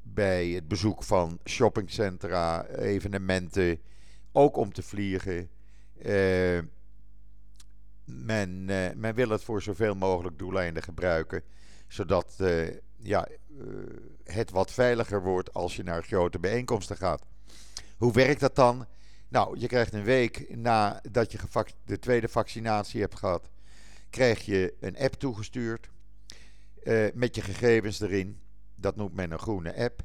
bij 0.01 0.47
het 0.47 0.67
bezoek 0.67 1.03
van 1.03 1.39
shoppingcentra, 1.45 2.65
evenementen, 2.65 3.79
ook 4.31 4.57
om 4.57 4.73
te 4.73 4.83
vliegen. 4.83 5.49
Uh, 6.05 6.59
men, 8.05 8.65
men 8.99 9.13
wil 9.15 9.29
het 9.29 9.43
voor 9.43 9.61
zoveel 9.61 9.95
mogelijk 9.95 10.39
doeleinden 10.39 10.83
gebruiken, 10.83 11.43
zodat 11.87 12.35
ja, 12.97 13.27
het 14.23 14.51
wat 14.51 14.71
veiliger 14.71 15.23
wordt 15.23 15.53
als 15.53 15.75
je 15.75 15.83
naar 15.83 16.03
grote 16.03 16.39
bijeenkomsten 16.39 16.97
gaat. 16.97 17.25
Hoe 17.97 18.13
werkt 18.13 18.39
dat 18.39 18.55
dan? 18.55 18.85
Nou, 19.27 19.59
je 19.59 19.67
krijgt 19.67 19.93
een 19.93 20.03
week 20.03 20.55
nadat 20.55 21.31
je 21.31 21.37
de 21.85 21.99
tweede 21.99 22.27
vaccinatie 22.27 23.01
hebt 23.01 23.15
gehad, 23.15 23.49
krijg 24.11 24.45
je 24.45 24.73
een 24.79 24.97
app 24.97 25.13
toegestuurd 25.13 25.89
uh, 26.83 27.07
met 27.13 27.35
je 27.35 27.41
gegevens 27.41 27.99
erin. 27.99 28.39
Dat 28.75 28.95
noemt 28.95 29.13
men 29.13 29.31
een 29.31 29.39
groene 29.39 29.75
app. 29.75 30.03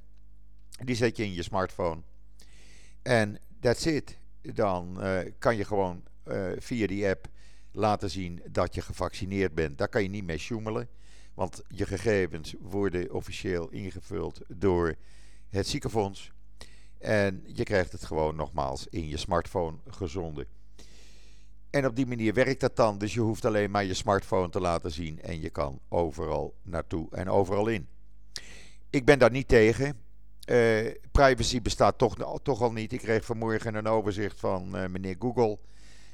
Die 0.85 0.97
zet 0.97 1.17
je 1.17 1.25
in 1.25 1.33
je 1.33 1.43
smartphone. 1.43 2.03
En 3.03 3.39
that's 3.61 3.85
it. 3.85 4.19
Dan 4.41 5.05
uh, 5.05 5.19
kan 5.39 5.57
je 5.57 5.65
gewoon 5.65 6.05
via 6.59 6.87
die 6.87 7.09
app 7.09 7.29
laten 7.73 8.11
zien 8.11 8.43
dat 8.51 8.75
je 8.75 8.81
gevaccineerd 8.81 9.55
bent. 9.55 9.79
Daar 9.79 9.89
kan 9.89 10.03
je 10.03 10.09
niet 10.09 10.25
mee 10.25 10.39
sjoemelen. 10.39 10.89
Want 11.35 11.63
je 11.69 11.87
gegevens 11.87 12.55
worden 12.61 13.13
officieel 13.13 13.69
ingevuld 13.69 14.41
door 14.49 14.95
het 15.49 15.67
ziekenfonds. 15.67 16.33
En 16.99 17.43
je 17.47 17.63
krijgt 17.63 17.93
het 17.93 18.05
gewoon 18.05 18.37
nogmaals 18.37 18.87
in 18.87 19.09
je 19.09 19.17
smartphone 19.17 19.79
gezonden. 19.87 20.47
En 21.77 21.87
op 21.87 21.97
die 21.97 22.07
manier 22.07 22.35
werkt 22.35 22.61
dat 22.61 22.77
dan. 22.77 22.99
Dus 22.99 23.15
je 23.15 23.21
hoeft 23.21 23.45
alleen 23.45 23.71
maar 23.71 23.85
je 23.85 23.95
smartphone 23.95 24.49
te 24.49 24.61
laten 24.61 24.91
zien. 24.91 25.23
En 25.23 25.41
je 25.41 25.51
kan 25.51 25.81
overal 25.89 26.55
naartoe 26.63 27.09
en 27.11 27.29
overal 27.29 27.67
in. 27.69 27.89
Ik 28.91 29.05
ben 29.05 29.19
daar 29.19 29.31
niet 29.31 29.49
tegen. 29.49 29.99
Uh, 30.51 30.91
privacy 31.13 31.63
bestaat 31.63 31.99
toch, 31.99 32.41
toch 32.43 32.63
al 32.63 32.73
niet. 32.73 32.93
Ik 32.93 32.99
kreeg 32.99 33.25
vanmorgen 33.25 33.75
een 33.75 33.87
overzicht 33.87 34.41
van 34.41 34.77
uh, 34.77 34.87
meneer 34.87 35.17
Google. 35.19 35.59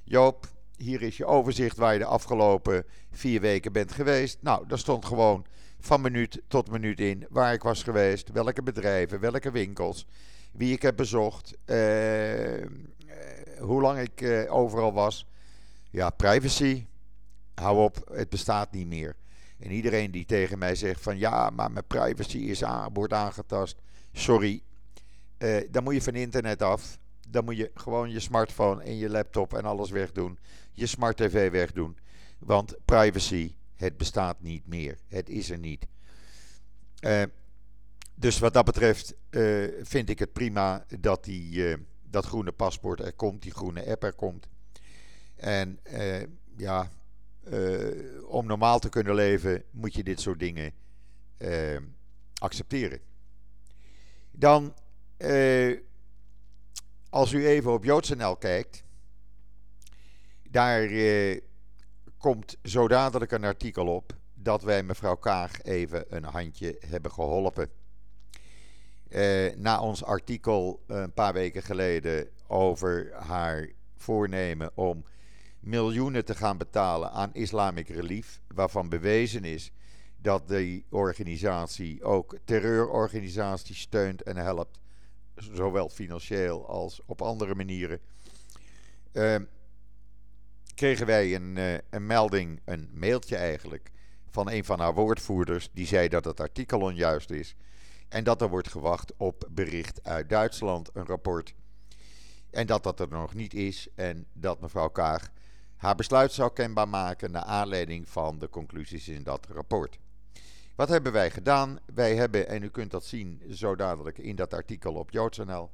Joop, 0.05 0.47
hier 0.77 1.03
is 1.03 1.17
je 1.17 1.27
overzicht 1.27 1.77
waar 1.77 1.93
je 1.93 1.99
de 1.99 2.05
afgelopen 2.05 2.85
vier 3.11 3.41
weken 3.41 3.73
bent 3.73 3.93
geweest. 3.93 4.39
Nou, 4.41 4.67
daar 4.67 4.79
stond 4.79 5.05
gewoon 5.05 5.47
van 5.81 6.01
minuut 6.01 6.43
tot 6.49 6.71
minuut 6.71 7.01
in 7.01 7.27
waar 7.31 7.53
ik 7.53 7.63
was 7.63 7.83
geweest, 7.83 8.31
welke 8.33 8.63
bedrijven, 8.63 9.21
welke 9.21 9.51
winkels, 9.51 10.07
wie 10.53 10.73
ik 10.73 10.83
heb 10.83 10.97
bezocht, 10.97 11.57
uh, 11.67 12.67
hoe 13.59 13.81
lang 13.81 13.99
ik 13.99 14.47
overal 14.51 14.93
was. 14.93 15.27
Ja, 15.93 16.11
privacy. 16.11 16.87
hou 17.55 17.79
op, 17.79 18.11
het 18.13 18.29
bestaat 18.29 18.73
niet 18.73 18.87
meer. 18.87 19.17
En 19.59 19.71
iedereen 19.71 20.11
die 20.11 20.25
tegen 20.25 20.59
mij 20.59 20.75
zegt 20.75 21.01
van 21.01 21.19
ja, 21.19 21.51
maar 21.51 21.71
mijn 21.71 21.87
privacy 21.87 22.39
is 22.39 22.65
aan, 22.65 22.93
wordt 22.93 23.13
aangetast. 23.13 23.77
Sorry, 24.13 24.63
uh, 25.39 25.61
dan 25.71 25.83
moet 25.83 25.95
je 25.95 26.03
van 26.03 26.15
internet 26.15 26.63
af. 26.63 26.99
Dan 27.29 27.45
moet 27.45 27.57
je 27.57 27.71
gewoon 27.75 28.11
je 28.11 28.21
smartphone 28.21 28.83
en 28.83 28.97
je 28.97 29.11
laptop 29.11 29.55
en 29.55 29.65
alles 29.65 29.91
wegdoen. 29.91 30.39
Je 30.73 30.87
smart 30.87 31.17
tv 31.17 31.51
wegdoen. 31.51 31.99
Want 32.39 32.77
privacy, 32.85 33.55
het 33.77 33.97
bestaat 33.97 34.43
niet 34.43 34.67
meer. 34.67 34.99
Het 35.09 35.29
is 35.29 35.51
er 35.51 35.59
niet. 35.59 35.87
Uh, 37.01 37.23
dus 38.15 38.39
wat 38.39 38.55
dat 38.55 38.65
betreft 38.65 39.15
uh, 39.31 39.69
vind 39.83 40.09
ik 40.09 40.19
het 40.19 40.33
prima 40.33 40.85
dat 41.01 41.25
die, 41.25 41.77
dat 42.03 42.27
groene 42.27 42.53
paspoort 42.53 43.01
er 43.01 43.13
komt, 43.13 43.43
die 43.43 43.53
groene 43.53 43.87
app 43.87 44.03
er 44.03 44.15
komt. 44.15 44.49
En 45.43 45.81
ja, 46.57 46.91
om 48.27 48.47
normaal 48.47 48.79
te 48.79 48.89
kunnen 48.89 49.15
leven 49.15 49.65
moet 49.71 49.95
je 49.95 50.03
dit 50.03 50.21
soort 50.21 50.39
dingen 50.39 50.73
accepteren. 52.39 53.01
Dan 54.31 54.75
als 57.11 57.33
u 57.33 57.47
even 57.47 57.73
op 57.73 57.85
JoodsNL 57.85 58.37
kijkt, 58.37 58.85
daar 60.51 60.89
komt 62.19 62.57
zo 62.63 62.89
dadelijk 62.89 63.33
een 63.33 63.45
artikel 63.45 63.87
op 63.87 64.17
dat 64.35 64.63
wij 64.63 64.83
mevrouw 64.83 65.17
Kaag 65.17 65.63
even 65.63 66.05
een 66.09 66.25
handje 66.25 66.77
hebben 66.87 67.13
geholpen. 67.13 67.71
Na 69.57 69.81
ons 69.81 70.05
artikel 70.05 70.83
een 70.87 71.13
paar 71.13 71.33
weken 71.33 71.63
geleden 71.63 72.29
over 72.47 73.13
haar 73.15 73.71
voornemen 73.97 74.71
om 74.75 75.05
miljoenen 75.63 76.25
te 76.25 76.35
gaan 76.35 76.59
betalen 76.59 77.11
aan 77.11 77.31
Islamic 77.33 77.89
Relief, 77.89 78.41
waarvan 78.55 78.89
bewezen 78.89 79.45
is 79.45 79.73
dat 80.17 80.49
die 80.49 80.87
organisatie 80.89 82.05
ook 82.05 82.37
terreurorganisaties 82.45 83.81
steunt 83.81 84.23
en 84.23 84.37
helpt 84.37 84.79
zowel 85.35 85.89
financieel 85.89 86.69
als 86.69 87.01
op 87.07 87.23
andere 87.23 87.55
manieren, 87.55 88.01
uh, 89.13 89.37
kregen 90.75 91.07
wij 91.07 91.35
een, 91.35 91.57
uh, 91.57 91.75
een 91.91 92.07
melding, 92.07 92.61
een 92.65 92.91
mailtje 92.95 93.37
eigenlijk, 93.37 93.91
van 94.31 94.51
een 94.51 94.65
van 94.65 94.81
haar 94.81 94.95
woordvoerders. 94.95 95.71
Die 95.73 95.87
zei 95.87 96.09
dat 96.09 96.25
het 96.25 96.41
artikel 96.41 96.81
onjuist 96.81 97.31
is. 97.31 97.55
En 98.09 98.25
dat 98.25 98.41
er 98.41 98.49
wordt 98.49 98.69
gewacht 98.69 99.13
op 99.17 99.49
bericht 99.51 100.05
uit 100.05 100.29
Duitsland, 100.29 100.91
een 100.93 101.07
rapport. 101.07 101.55
En 102.51 102.67
dat 102.67 102.83
dat 102.83 103.01
er 103.01 103.09
nog 103.09 103.35
niet 103.35 103.55
is. 103.55 103.89
En 103.95 104.27
dat 104.33 104.61
mevrouw 104.61 104.89
Kaag 104.89 105.31
haar 105.83 105.95
besluit 105.95 106.33
zou 106.33 106.53
kenbaar 106.53 106.89
maken 106.89 107.31
naar 107.31 107.43
aanleiding 107.43 108.09
van 108.09 108.39
de 108.39 108.49
conclusies 108.49 109.09
in 109.09 109.23
dat 109.23 109.47
rapport. 109.51 109.99
Wat 110.75 110.89
hebben 110.89 111.13
wij 111.13 111.31
gedaan? 111.31 111.79
Wij 111.95 112.15
hebben, 112.15 112.49
en 112.49 112.63
u 112.63 112.69
kunt 112.69 112.91
dat 112.91 113.05
zien 113.05 113.43
zo 113.51 113.77
dadelijk 113.77 114.19
in 114.19 114.37
dat 114.37 114.55
artikel 114.55 114.95
op 114.95 115.11
JoodsNL. 115.11 115.71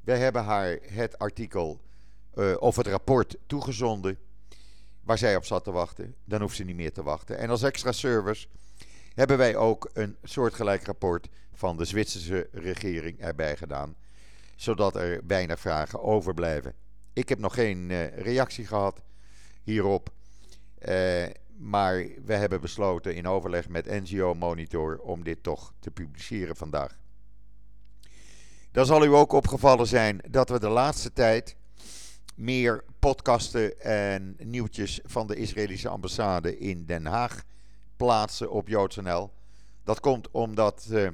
Wij 0.00 0.18
hebben 0.18 0.44
haar 0.44 0.78
het 0.82 1.18
artikel 1.18 1.80
uh, 2.34 2.54
of 2.58 2.76
het 2.76 2.86
rapport 2.86 3.36
toegezonden 3.46 4.18
waar 5.00 5.18
zij 5.18 5.36
op 5.36 5.44
zat 5.44 5.64
te 5.64 5.72
wachten. 5.72 6.14
Dan 6.24 6.40
hoeft 6.40 6.56
ze 6.56 6.64
niet 6.64 6.76
meer 6.76 6.92
te 6.92 7.02
wachten. 7.02 7.38
En 7.38 7.50
als 7.50 7.62
extra 7.62 7.92
service 7.92 8.46
hebben 9.14 9.38
wij 9.38 9.56
ook 9.56 9.90
een 9.92 10.16
soortgelijk 10.22 10.84
rapport 10.84 11.28
van 11.52 11.76
de 11.76 11.84
Zwitserse 11.84 12.48
regering 12.52 13.20
erbij 13.20 13.56
gedaan. 13.56 13.96
Zodat 14.56 14.96
er 14.96 15.20
weinig 15.26 15.60
vragen 15.60 16.02
overblijven. 16.02 16.74
Ik 17.12 17.28
heb 17.28 17.38
nog 17.38 17.54
geen 17.54 17.90
uh, 17.90 18.16
reactie 18.16 18.66
gehad 18.66 19.00
hierop. 19.64 20.12
Uh, 20.88 21.24
maar 21.56 22.06
we 22.24 22.34
hebben 22.34 22.60
besloten 22.60 23.14
in 23.14 23.26
overleg 23.26 23.68
met 23.68 23.86
NGO 23.86 24.34
Monitor 24.34 24.98
om 24.98 25.24
dit 25.24 25.42
toch 25.42 25.72
te 25.78 25.90
publiceren 25.90 26.56
vandaag. 26.56 26.98
Dan 28.72 28.86
zal 28.86 29.04
u 29.04 29.08
ook 29.08 29.32
opgevallen 29.32 29.86
zijn 29.86 30.20
dat 30.30 30.48
we 30.48 30.60
de 30.60 30.68
laatste 30.68 31.12
tijd 31.12 31.56
meer 32.34 32.84
podcasten 32.98 33.80
en 33.80 34.36
nieuwtjes 34.38 35.00
van 35.04 35.26
de 35.26 35.36
Israëlische 35.36 35.88
ambassade 35.88 36.58
in 36.58 36.86
Den 36.86 37.06
Haag 37.06 37.42
plaatsen 37.96 38.50
op 38.50 38.68
JoodsNL. 38.68 39.32
Dat 39.84 40.00
komt 40.00 40.30
omdat 40.30 40.86
uh, 40.90 41.08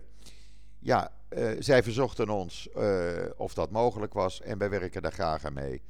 ja, 0.78 1.12
uh, 1.28 1.50
zij 1.58 1.82
verzochten 1.82 2.28
ons 2.28 2.68
of 3.36 3.54
dat 3.54 3.70
mogelijk 3.70 4.12
was 4.12 4.40
en 4.40 4.58
wij 4.58 4.70
werken 4.70 5.02
daar 5.02 5.12
graag 5.12 5.44
aan 5.44 5.52
mee. 5.52 5.82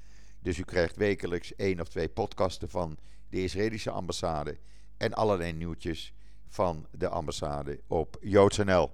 Dus 0.42 0.58
u 0.58 0.62
krijgt 0.62 0.96
wekelijks 0.96 1.54
één 1.54 1.80
of 1.80 1.88
twee 1.88 2.08
podcasten 2.08 2.68
van 2.68 2.98
de 3.28 3.42
Israëlische 3.42 3.90
ambassade 3.90 4.58
en 4.96 5.14
allerlei 5.14 5.52
nieuwtjes 5.52 6.14
van 6.48 6.86
de 6.90 7.08
ambassade 7.08 7.80
op 7.86 8.16
JoodsNL. 8.20 8.90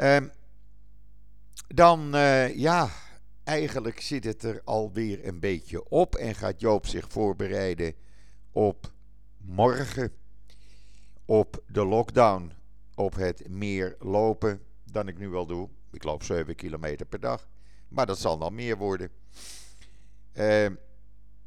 Um, 0.00 0.30
dan, 1.68 2.14
uh, 2.14 2.56
ja, 2.56 2.90
eigenlijk 3.44 4.00
zit 4.00 4.24
het 4.24 4.42
er 4.42 4.60
alweer 4.64 5.26
een 5.26 5.40
beetje 5.40 5.88
op 5.88 6.14
en 6.14 6.34
gaat 6.34 6.60
Joop 6.60 6.86
zich 6.86 7.08
voorbereiden 7.08 7.94
op 8.52 8.92
morgen, 9.36 10.12
op 11.24 11.62
de 11.66 11.84
lockdown, 11.84 12.52
op 12.94 13.14
het 13.14 13.48
meer 13.48 13.96
lopen 13.98 14.62
dan 14.84 15.08
ik 15.08 15.18
nu 15.18 15.28
wel 15.28 15.46
doe. 15.46 15.68
Ik 15.90 16.04
loop 16.04 16.22
7 16.22 16.54
kilometer 16.54 17.06
per 17.06 17.20
dag, 17.20 17.48
maar 17.88 18.06
dat 18.06 18.18
zal 18.18 18.38
nog 18.38 18.50
meer 18.50 18.76
worden. 18.76 19.10
Uh, 20.34 20.66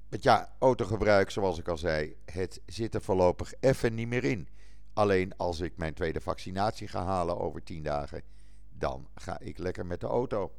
want 0.09 0.23
ja, 0.23 0.55
autogebruik, 0.59 1.29
zoals 1.29 1.59
ik 1.59 1.67
al 1.67 1.77
zei, 1.77 2.15
het 2.25 2.61
zit 2.65 2.95
er 2.95 3.01
voorlopig 3.01 3.53
even 3.59 3.95
niet 3.95 4.07
meer 4.07 4.23
in. 4.23 4.47
Alleen 4.93 5.37
als 5.37 5.59
ik 5.59 5.77
mijn 5.77 5.93
tweede 5.93 6.21
vaccinatie 6.21 6.87
ga 6.87 7.03
halen 7.03 7.39
over 7.39 7.63
10 7.63 7.83
dagen, 7.83 8.23
dan 8.69 9.07
ga 9.15 9.39
ik 9.39 9.57
lekker 9.57 9.85
met 9.85 9.99
de 9.99 10.07
auto. 10.07 10.51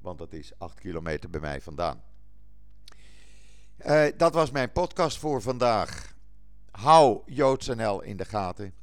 Want 0.00 0.18
dat 0.18 0.32
is 0.32 0.52
8 0.58 0.80
kilometer 0.80 1.30
bij 1.30 1.40
mij 1.40 1.60
vandaan. 1.60 2.02
Uh, 3.86 4.04
dat 4.16 4.34
was 4.34 4.50
mijn 4.50 4.72
podcast 4.72 5.18
voor 5.18 5.42
vandaag. 5.42 6.14
Hou 6.70 7.22
JoodsNL 7.26 8.02
in 8.02 8.16
de 8.16 8.24
gaten. 8.24 8.74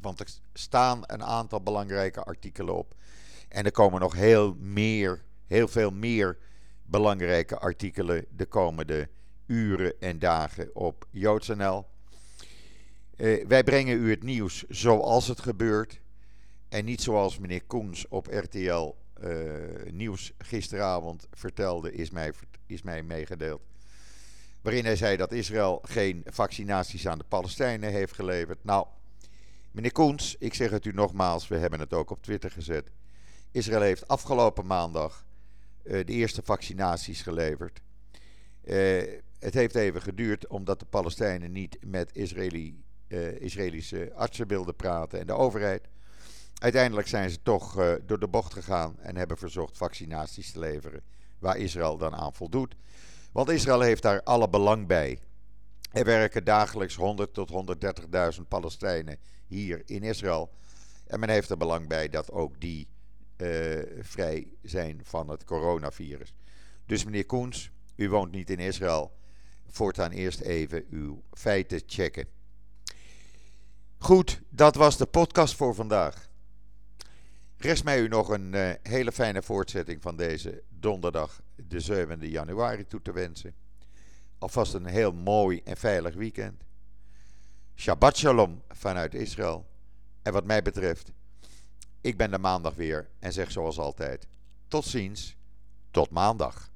Want 0.00 0.20
er 0.20 0.28
staan 0.52 1.02
een 1.02 1.24
aantal 1.24 1.60
belangrijke 1.60 2.24
artikelen 2.24 2.74
op. 2.74 2.94
En 3.48 3.64
er 3.64 3.72
komen 3.72 4.00
nog 4.00 4.14
heel, 4.14 4.54
meer, 4.58 5.24
heel 5.46 5.68
veel 5.68 5.90
meer 5.90 6.38
belangrijke 6.84 7.58
artikelen 7.58 8.24
de 8.36 8.46
komende 8.46 9.08
uren 9.46 10.00
en 10.00 10.18
dagen 10.18 10.70
op 10.74 11.06
JoodsNL. 11.10 11.86
Uh, 13.16 13.46
wij 13.46 13.64
brengen 13.64 13.98
u 13.98 14.10
het 14.10 14.22
nieuws 14.22 14.64
zoals 14.68 15.28
het 15.28 15.40
gebeurt. 15.40 16.00
En 16.68 16.84
niet 16.84 17.02
zoals 17.02 17.38
meneer 17.38 17.64
Koens 17.64 18.08
op 18.08 18.26
RTL 18.26 18.94
eh, 19.20 19.32
Nieuws 19.90 20.32
gisteravond 20.38 21.26
vertelde, 21.32 21.92
is 21.92 22.10
mij, 22.10 22.32
is 22.66 22.82
mij 22.82 23.02
meegedeeld. 23.02 23.60
Waarin 24.62 24.84
hij 24.84 24.96
zei 24.96 25.16
dat 25.16 25.32
Israël 25.32 25.78
geen 25.82 26.22
vaccinaties 26.24 27.08
aan 27.08 27.18
de 27.18 27.24
Palestijnen 27.28 27.92
heeft 27.92 28.12
geleverd. 28.12 28.64
Nou, 28.64 28.86
meneer 29.70 29.92
Koens, 29.92 30.36
ik 30.38 30.54
zeg 30.54 30.70
het 30.70 30.84
u 30.84 30.92
nogmaals, 30.92 31.48
we 31.48 31.56
hebben 31.56 31.80
het 31.80 31.92
ook 31.92 32.10
op 32.10 32.22
Twitter 32.22 32.50
gezet. 32.50 32.90
Israël 33.50 33.80
heeft 33.80 34.08
afgelopen 34.08 34.66
maandag 34.66 35.25
de 35.88 36.04
eerste 36.04 36.42
vaccinaties 36.44 37.22
geleverd. 37.22 37.80
Uh, 38.64 39.02
het 39.38 39.54
heeft 39.54 39.74
even 39.74 40.02
geduurd 40.02 40.46
omdat 40.46 40.80
de 40.80 40.86
Palestijnen 40.86 41.52
niet 41.52 41.78
met 41.84 42.16
uh, 42.16 43.40
Israëlische 43.40 44.12
artsen 44.14 44.46
wilden 44.46 44.76
praten 44.76 45.20
en 45.20 45.26
de 45.26 45.32
overheid. 45.32 45.88
Uiteindelijk 46.58 47.08
zijn 47.08 47.30
ze 47.30 47.42
toch 47.42 47.98
door 48.06 48.18
de 48.18 48.28
bocht 48.28 48.52
gegaan 48.52 48.98
en 48.98 49.16
hebben 49.16 49.38
verzocht 49.38 49.76
vaccinaties 49.76 50.52
te 50.52 50.58
leveren, 50.58 51.02
waar 51.38 51.56
Israël 51.56 51.96
dan 51.96 52.14
aan 52.14 52.34
voldoet. 52.34 52.76
Want 53.32 53.48
Israël 53.48 53.80
heeft 53.80 54.02
daar 54.02 54.22
alle 54.22 54.48
belang 54.48 54.86
bij. 54.86 55.18
Er 55.92 56.04
werken 56.04 56.44
dagelijks 56.44 56.94
100 56.94 57.34
tot 57.34 57.76
130.000 58.36 58.42
Palestijnen 58.48 59.18
hier 59.46 59.82
in 59.84 60.02
Israël. 60.02 60.50
En 61.06 61.20
men 61.20 61.28
heeft 61.28 61.50
er 61.50 61.56
belang 61.56 61.88
bij 61.88 62.08
dat 62.08 62.30
ook 62.30 62.60
die 62.60 62.88
vrij 64.00 64.48
zijn 64.62 65.00
van 65.04 65.28
het 65.28 65.44
coronavirus. 65.44 66.34
Dus 66.86 67.04
meneer 67.04 67.26
Koens, 67.26 67.70
u 67.96 68.08
woont 68.08 68.32
niet 68.32 68.50
in 68.50 68.58
Israël 68.58 69.16
voortaan 69.76 70.10
eerst 70.10 70.40
even 70.40 70.84
uw 70.90 71.22
feiten 71.32 71.80
checken. 71.86 72.26
Goed, 73.98 74.40
dat 74.48 74.74
was 74.74 74.96
de 74.96 75.06
podcast 75.06 75.54
voor 75.54 75.74
vandaag. 75.74 76.28
Rest 77.56 77.84
mij 77.84 78.00
u 78.00 78.08
nog 78.08 78.28
een 78.28 78.52
uh, 78.52 78.70
hele 78.82 79.12
fijne 79.12 79.42
voortzetting 79.42 80.02
van 80.02 80.16
deze 80.16 80.62
donderdag, 80.68 81.40
de 81.54 82.06
7e 82.06 82.30
januari, 82.30 82.86
toe 82.86 83.02
te 83.02 83.12
wensen. 83.12 83.54
Alvast 84.38 84.74
een 84.74 84.86
heel 84.86 85.12
mooi 85.12 85.60
en 85.64 85.76
veilig 85.76 86.14
weekend. 86.14 86.62
Shabbat 87.74 88.16
shalom 88.16 88.62
vanuit 88.68 89.14
Israël. 89.14 89.66
En 90.22 90.32
wat 90.32 90.44
mij 90.44 90.62
betreft, 90.62 91.12
ik 92.06 92.16
ben 92.16 92.30
de 92.30 92.38
maandag 92.38 92.74
weer 92.74 93.08
en 93.18 93.32
zeg 93.32 93.50
zoals 93.50 93.78
altijd: 93.78 94.28
tot 94.68 94.84
ziens, 94.84 95.36
tot 95.90 96.10
maandag. 96.10 96.70